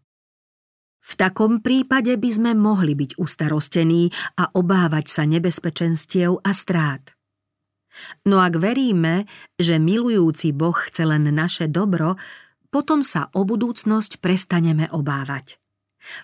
V 1.08 1.16
takom 1.16 1.64
prípade 1.64 2.12
by 2.20 2.30
sme 2.34 2.52
mohli 2.52 2.92
byť 2.92 3.16
ustarostení 3.16 4.12
a 4.36 4.52
obávať 4.52 5.06
sa 5.08 5.24
nebezpečenstiev 5.24 6.42
a 6.44 6.50
strát. 6.52 7.16
No 8.28 8.42
ak 8.44 8.60
veríme, 8.60 9.24
že 9.56 9.80
milujúci 9.80 10.52
Boh 10.52 10.76
chce 10.76 11.08
len 11.08 11.24
naše 11.32 11.70
dobro, 11.70 12.20
potom 12.68 13.00
sa 13.00 13.32
o 13.32 13.48
budúcnosť 13.48 14.20
prestaneme 14.20 14.90
obávať. 14.92 15.56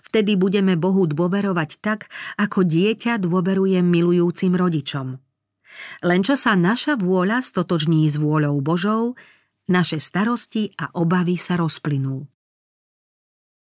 Vtedy 0.05 0.35
budeme 0.39 0.75
Bohu 0.75 1.05
dôverovať 1.05 1.69
tak, 1.81 2.07
ako 2.39 2.65
dieťa 2.65 3.21
dôveruje 3.21 3.79
milujúcim 3.81 4.53
rodičom. 4.53 5.17
Len 6.07 6.21
čo 6.23 6.39
sa 6.39 6.55
naša 6.55 6.95
vôľa 6.95 7.43
stotožní 7.43 8.07
s 8.07 8.15
vôľou 8.15 8.59
Božou, 8.63 9.19
naše 9.67 9.97
starosti 9.97 10.71
a 10.77 10.93
obavy 10.93 11.35
sa 11.35 11.57
rozplynú. 11.57 12.25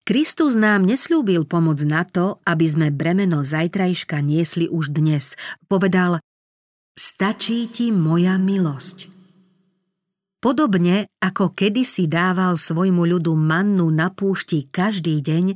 Kristus 0.02 0.58
nám 0.58 0.82
neslúbil 0.82 1.46
pomoc 1.46 1.78
na 1.86 2.02
to, 2.02 2.42
aby 2.42 2.66
sme 2.66 2.88
bremeno 2.90 3.46
zajtrajška 3.46 4.18
niesli 4.18 4.66
už 4.66 4.90
dnes. 4.90 5.38
Povedal, 5.70 6.18
stačí 6.98 7.70
ti 7.70 7.94
moja 7.94 8.34
milosť. 8.34 9.06
Podobne 10.42 11.06
ako 11.22 11.54
kedysi 11.54 12.10
dával 12.10 12.58
svojmu 12.58 13.06
ľudu 13.14 13.30
mannu 13.38 13.86
na 13.94 14.10
púšti 14.10 14.66
každý 14.74 15.22
deň, 15.22 15.54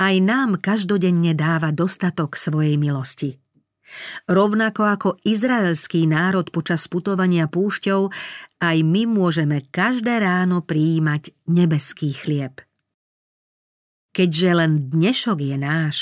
aj 0.00 0.14
nám 0.24 0.56
každodenne 0.56 1.36
dáva 1.36 1.76
dostatok 1.76 2.40
svojej 2.40 2.80
milosti. 2.80 3.36
Rovnako 4.30 4.82
ako 4.86 5.08
izraelský 5.26 6.08
národ 6.08 6.48
počas 6.48 6.88
putovania 6.88 7.50
púšťou, 7.50 8.08
aj 8.62 8.76
my 8.80 9.02
môžeme 9.04 9.60
každé 9.68 10.24
ráno 10.24 10.64
prijímať 10.64 11.34
nebeský 11.50 12.16
chlieb. 12.16 12.64
Keďže 14.16 14.50
len 14.56 14.72
dnešok 14.88 15.38
je 15.42 15.56
náš, 15.58 15.96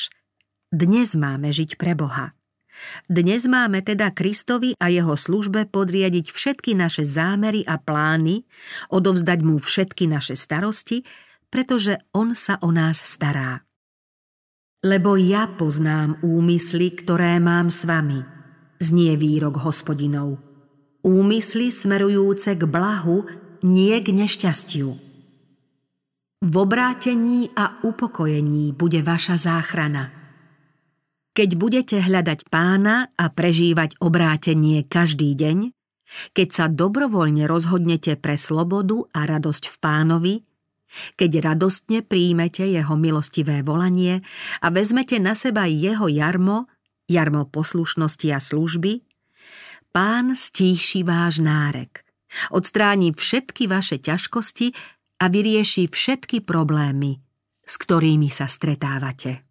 dnes 0.68 1.16
máme 1.16 1.48
žiť 1.48 1.80
pre 1.80 1.96
Boha. 1.96 2.36
Dnes 3.10 3.48
máme 3.50 3.82
teda 3.82 4.14
Kristovi 4.14 4.78
a 4.78 4.86
jeho 4.86 5.18
službe 5.18 5.66
podriadiť 5.66 6.30
všetky 6.30 6.78
naše 6.78 7.02
zámery 7.02 7.66
a 7.66 7.80
plány, 7.80 8.46
odovzdať 8.94 9.38
mu 9.42 9.58
všetky 9.58 10.06
naše 10.06 10.38
starosti, 10.38 11.02
pretože 11.50 11.98
on 12.14 12.36
sa 12.38 12.60
o 12.62 12.70
nás 12.70 13.00
stará. 13.02 13.67
Lebo 14.84 15.18
ja 15.18 15.50
poznám 15.50 16.22
úmysly, 16.22 16.94
ktoré 16.94 17.42
mám 17.42 17.70
s 17.72 17.82
vami, 17.82 18.22
znie 18.78 19.18
výrok 19.18 19.62
hospodinov. 19.62 20.38
Úmysly 21.02 21.74
smerujúce 21.74 22.54
k 22.54 22.62
blahu, 22.62 23.26
nie 23.66 23.94
k 23.98 24.14
nešťastiu 24.14 25.08
v 26.38 26.54
obrátení 26.54 27.50
a 27.58 27.82
upokojení 27.82 28.70
bude 28.70 29.02
vaša 29.02 29.34
záchrana. 29.34 30.14
Keď 31.34 31.50
budete 31.54 31.96
hľadať 32.02 32.50
pána 32.50 33.10
a 33.14 33.30
prežívať 33.30 33.98
obrátenie 34.02 34.86
každý 34.86 35.34
deň, 35.34 35.70
keď 36.34 36.48
sa 36.50 36.66
dobrovoľne 36.70 37.46
rozhodnete 37.46 38.16
pre 38.18 38.38
slobodu 38.38 39.06
a 39.14 39.28
radosť 39.28 39.64
v 39.70 39.76
pánovi, 39.78 40.34
keď 41.16 41.54
radostne 41.54 42.04
príjmete 42.04 42.64
jeho 42.68 42.94
milostivé 42.94 43.64
volanie 43.64 44.20
a 44.60 44.68
vezmete 44.68 45.16
na 45.18 45.32
seba 45.32 45.64
jeho 45.66 46.06
jarmo, 46.06 46.68
jarmo 47.08 47.48
poslušnosti 47.48 48.28
a 48.32 48.40
služby, 48.40 49.02
pán 49.90 50.36
stíši 50.36 51.02
váš 51.02 51.40
nárek, 51.40 52.04
odstráni 52.52 53.16
všetky 53.16 53.66
vaše 53.66 53.96
ťažkosti 53.98 54.76
a 55.18 55.24
vyrieši 55.26 55.88
všetky 55.90 56.44
problémy, 56.44 57.18
s 57.64 57.74
ktorými 57.80 58.28
sa 58.28 58.46
stretávate. 58.46 59.47